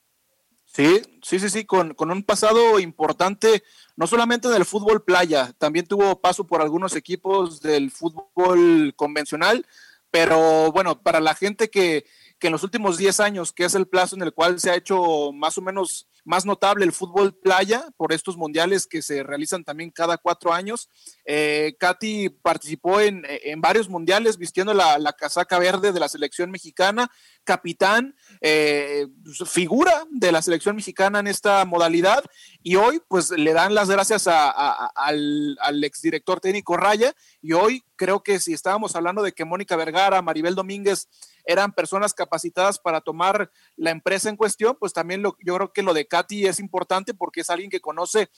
Sí, 0.66 1.02
sí, 1.22 1.38
sí, 1.38 1.48
sí, 1.50 1.64
con, 1.64 1.94
con, 1.94 2.10
un 2.10 2.24
pasado 2.24 2.80
importante, 2.80 3.62
no 3.94 4.08
solamente 4.08 4.48
del 4.48 4.64
fútbol 4.64 5.04
playa, 5.04 5.52
también 5.56 5.86
tuvo 5.86 6.20
paso 6.20 6.46
por 6.46 6.60
algunos 6.60 6.96
equipos 6.96 7.60
del 7.60 7.92
fútbol 7.92 8.92
convencional, 8.96 9.64
pero 10.10 10.72
bueno, 10.72 11.00
para 11.00 11.20
la 11.20 11.36
gente 11.36 11.70
que, 11.70 12.06
que 12.40 12.48
en 12.48 12.52
los 12.52 12.64
últimos 12.64 12.98
10 12.98 13.20
años, 13.20 13.52
que 13.52 13.64
es 13.64 13.76
el 13.76 13.86
plazo 13.86 14.16
en 14.16 14.22
el 14.22 14.32
cual 14.32 14.58
se 14.58 14.70
ha 14.70 14.74
hecho 14.74 15.30
más 15.32 15.56
o 15.58 15.62
menos 15.62 16.08
más 16.24 16.46
notable 16.46 16.84
el 16.84 16.92
fútbol 16.92 17.34
playa 17.38 17.86
por 17.96 18.12
estos 18.12 18.36
mundiales 18.36 18.86
que 18.86 19.02
se 19.02 19.22
realizan 19.22 19.64
también 19.64 19.90
cada 19.90 20.16
cuatro 20.16 20.52
años. 20.52 20.88
Eh, 21.24 21.76
Katy 21.78 22.30
participó 22.30 23.00
en, 23.00 23.24
varios 23.58 23.88
mundiales 23.88 24.38
vistiendo 24.38 24.74
la, 24.74 25.14
casaca 25.16 25.58
verde 25.58 25.92
de 25.92 26.00
la 26.00 26.08
selección 26.08 26.50
mexicana, 26.50 27.10
capitán, 27.44 28.16
eh, 28.40 29.06
figura 29.46 30.04
de 30.10 30.32
la 30.32 30.42
selección 30.42 30.76
mexicana 30.76 31.20
en 31.20 31.26
esta 31.26 31.64
modalidad 31.64 32.24
y 32.62 32.76
hoy 32.76 33.00
pues 33.08 33.30
le 33.30 33.52
dan 33.52 33.74
las 33.74 33.88
gracias 33.88 34.26
al, 34.26 35.56
al 35.60 35.84
exdirector 35.84 36.40
técnico 36.40 36.76
Raya 36.76 37.14
y 37.40 37.52
hoy 37.52 37.84
creo 37.96 38.22
que 38.22 38.38
si 38.40 38.52
estábamos 38.52 38.96
hablando 38.96 39.22
de 39.22 39.32
que 39.32 39.44
Mónica 39.44 39.76
Vergara, 39.76 40.22
Maribel 40.22 40.54
Domínguez 40.54 41.08
eran 41.44 41.72
personas 41.72 42.14
capacitadas 42.14 42.78
para 42.78 43.00
tomar 43.00 43.50
la 43.76 43.90
empresa 43.90 44.28
en 44.28 44.36
cuestión, 44.36 44.76
pues 44.78 44.92
también 44.92 45.22
lo, 45.22 45.36
yo 45.44 45.54
creo 45.56 45.72
que 45.72 45.82
lo 45.82 45.94
de 45.94 46.06
Katy 46.14 46.46
es 46.46 46.60
importante 46.60 47.12
porque 47.12 47.40
es 47.40 47.50
alguien 47.50 47.70
que 47.70 47.80
conoce 47.80 48.28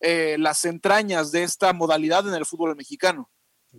eh, 0.00 0.36
las 0.38 0.66
entrañas 0.66 1.32
de 1.32 1.44
esta 1.44 1.72
modalidad 1.72 2.28
en 2.28 2.34
el 2.34 2.44
fútbol 2.44 2.76
mexicano. 2.76 3.30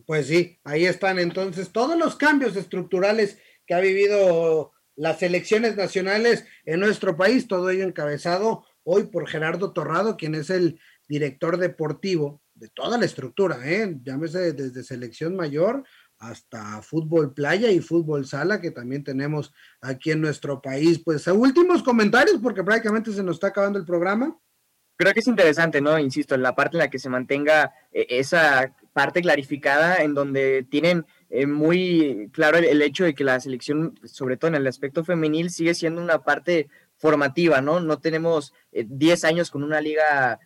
Pues 0.07 0.25
sí, 0.25 0.59
ahí 0.63 0.85
están 0.85 1.19
entonces 1.19 1.71
todos 1.71 1.95
los 1.95 2.15
cambios 2.15 2.55
estructurales 2.55 3.37
que 3.67 3.75
ha 3.75 3.79
vivido 3.79 4.71
las 4.95 5.21
elecciones 5.21 5.75
nacionales 5.75 6.45
en 6.65 6.79
nuestro 6.79 7.15
país, 7.15 7.47
todo 7.47 7.69
ello 7.69 7.83
encabezado 7.83 8.65
hoy 8.83 9.03
por 9.03 9.27
Gerardo 9.27 9.71
Torrado, 9.71 10.17
quien 10.17 10.33
es 10.33 10.49
el 10.49 10.79
director 11.07 11.57
deportivo 11.57 12.41
de 12.55 12.69
toda 12.69 12.97
la 12.97 13.05
estructura, 13.05 13.59
¿eh? 13.63 13.99
llámese 14.03 14.53
desde 14.53 14.83
selección 14.83 15.35
mayor 15.35 15.83
hasta 16.23 16.81
fútbol 16.81 17.33
playa 17.33 17.69
y 17.71 17.79
fútbol 17.79 18.25
sala 18.25 18.61
que 18.61 18.71
también 18.71 19.03
tenemos 19.03 19.53
aquí 19.81 20.11
en 20.11 20.21
nuestro 20.21 20.61
país. 20.61 21.01
Pues 21.03 21.27
últimos 21.27 21.83
comentarios 21.83 22.39
porque 22.41 22.63
prácticamente 22.63 23.11
se 23.11 23.23
nos 23.23 23.35
está 23.35 23.47
acabando 23.47 23.79
el 23.79 23.85
programa. 23.85 24.37
Creo 24.95 25.13
que 25.13 25.19
es 25.19 25.27
interesante, 25.27 25.81
¿no? 25.81 25.97
Insisto, 25.99 26.35
en 26.35 26.43
la 26.43 26.55
parte 26.55 26.77
en 26.77 26.79
la 26.79 26.89
que 26.89 26.99
se 26.99 27.09
mantenga 27.09 27.73
eh, 27.91 28.05
esa 28.09 28.73
parte 28.93 29.21
clarificada 29.21 29.97
en 29.97 30.13
donde 30.13 30.65
tienen 30.69 31.05
eh, 31.29 31.47
muy 31.47 32.29
claro 32.31 32.57
el, 32.59 32.81
hecho 32.81 33.03
de 33.03 33.15
que 33.15 33.23
la 33.23 33.39
selección, 33.39 33.99
sobre 34.03 34.37
todo 34.37 34.49
en 34.49 34.55
el 34.55 34.67
aspecto 34.67 35.03
femenil, 35.03 35.49
sigue 35.49 35.73
siendo 35.73 36.01
una 36.01 36.19
parte 36.23 36.69
formativa, 36.97 37.59
¿no? 37.59 37.79
No 37.79 37.99
tenemos 37.99 38.53
10 38.71 39.23
eh, 39.23 39.27
años 39.27 39.49
con 39.49 39.63
una 39.63 39.81
liga 39.81 40.39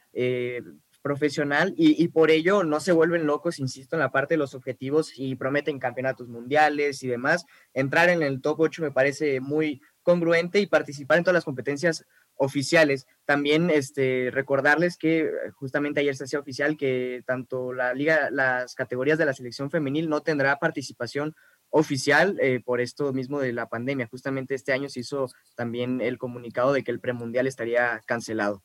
profesional 1.07 1.73
y, 1.77 2.05
por 2.09 2.31
ello 2.31 2.65
no 2.65 2.81
se 2.81 2.91
vuelven 2.91 3.25
locos, 3.25 3.59
insisto, 3.59 3.95
en 3.95 4.01
la 4.01 4.11
parte 4.11 4.33
de 4.33 4.39
los 4.39 4.53
objetivos 4.53 5.13
y 5.15 5.35
prometen 5.35 5.79
campeonatos 5.79 6.27
mundiales 6.27 7.01
y 7.01 7.07
demás. 7.07 7.45
Entrar 7.73 8.09
en 8.09 8.21
el 8.23 8.41
top 8.41 8.59
8 8.59 8.81
me 8.81 8.91
parece 8.91 9.39
muy 9.39 9.81
congruente 10.03 10.59
y 10.59 10.67
participar 10.67 11.17
en 11.17 11.23
todas 11.23 11.35
las 11.35 11.45
competencias 11.45 12.03
oficiales. 12.35 13.07
También 13.23 13.69
este, 13.69 14.31
recordarles 14.33 14.97
que 14.97 15.31
justamente 15.55 16.01
ayer 16.01 16.15
se 16.17 16.25
hacía 16.25 16.39
oficial 16.39 16.75
que 16.75 17.23
tanto 17.25 17.71
la 17.71 17.93
liga, 17.93 18.29
las 18.29 18.75
categorías 18.75 19.17
de 19.17 19.25
la 19.25 19.33
selección 19.33 19.71
femenil 19.71 20.09
no 20.09 20.21
tendrá 20.21 20.59
participación 20.59 21.35
oficial 21.69 22.37
eh, 22.41 22.59
por 22.63 22.81
esto 22.81 23.13
mismo 23.13 23.39
de 23.39 23.53
la 23.53 23.69
pandemia. 23.69 24.07
Justamente 24.07 24.55
este 24.55 24.73
año 24.73 24.89
se 24.89 24.99
hizo 24.99 25.29
también 25.55 26.01
el 26.01 26.17
comunicado 26.17 26.73
de 26.73 26.83
que 26.83 26.91
el 26.91 26.99
premundial 26.99 27.47
estaría 27.47 28.01
cancelado. 28.05 28.61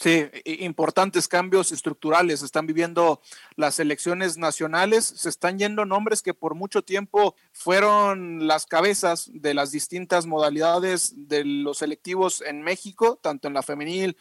Sí, 0.00 0.26
importantes 0.44 1.26
cambios 1.26 1.72
estructurales 1.72 2.42
están 2.42 2.68
viviendo 2.68 3.20
las 3.56 3.80
elecciones 3.80 4.38
nacionales. 4.38 5.04
Se 5.04 5.28
están 5.28 5.58
yendo 5.58 5.84
nombres 5.84 6.22
que 6.22 6.34
por 6.34 6.54
mucho 6.54 6.82
tiempo 6.82 7.34
fueron 7.52 8.46
las 8.46 8.64
cabezas 8.66 9.28
de 9.34 9.54
las 9.54 9.72
distintas 9.72 10.24
modalidades 10.24 11.14
de 11.28 11.44
los 11.44 11.78
selectivos 11.78 12.42
en 12.42 12.62
México, 12.62 13.18
tanto 13.20 13.48
en 13.48 13.54
la 13.54 13.64
femenil, 13.64 14.16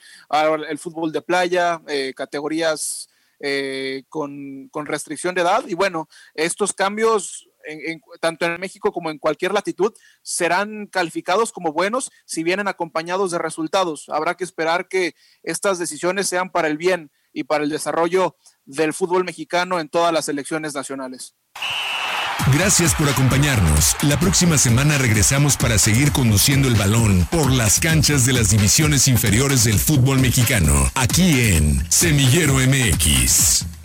el 0.67 0.79
fútbol 0.79 1.11
de 1.11 1.21
playa, 1.21 1.79
eh, 1.87 2.11
categorías 2.15 3.09
eh, 3.39 4.03
con, 4.09 4.69
con 4.69 4.87
restricción 4.87 5.35
de 5.35 5.41
edad. 5.41 5.63
Y 5.67 5.75
bueno, 5.75 6.09
estos 6.33 6.73
cambios 6.73 7.46
tanto 8.19 8.45
en 8.45 8.59
México 8.59 8.91
como 8.91 9.09
en 9.09 9.19
cualquier 9.19 9.53
latitud, 9.53 9.93
serán 10.21 10.87
calificados 10.87 11.51
como 11.51 11.73
buenos 11.73 12.11
si 12.25 12.43
vienen 12.43 12.67
acompañados 12.67 13.31
de 13.31 13.39
resultados. 13.39 14.09
Habrá 14.09 14.35
que 14.35 14.43
esperar 14.43 14.87
que 14.87 15.15
estas 15.43 15.79
decisiones 15.79 16.27
sean 16.27 16.49
para 16.49 16.67
el 16.67 16.77
bien 16.77 17.11
y 17.33 17.43
para 17.43 17.63
el 17.63 17.69
desarrollo 17.69 18.35
del 18.65 18.93
fútbol 18.93 19.23
mexicano 19.23 19.79
en 19.79 19.89
todas 19.89 20.13
las 20.13 20.27
elecciones 20.29 20.73
nacionales. 20.73 21.35
Gracias 22.53 22.95
por 22.95 23.09
acompañarnos. 23.09 23.95
La 24.03 24.17
próxima 24.19 24.57
semana 24.57 24.97
regresamos 24.97 25.57
para 25.57 25.77
seguir 25.77 26.11
conduciendo 26.11 26.67
el 26.67 26.75
balón 26.75 27.27
por 27.29 27.51
las 27.51 27.79
canchas 27.79 28.25
de 28.25 28.33
las 28.33 28.49
divisiones 28.49 29.07
inferiores 29.07 29.65
del 29.65 29.77
fútbol 29.77 30.19
mexicano, 30.19 30.89
aquí 30.95 31.41
en 31.41 31.91
Semillero 31.91 32.55
MX. 32.55 33.76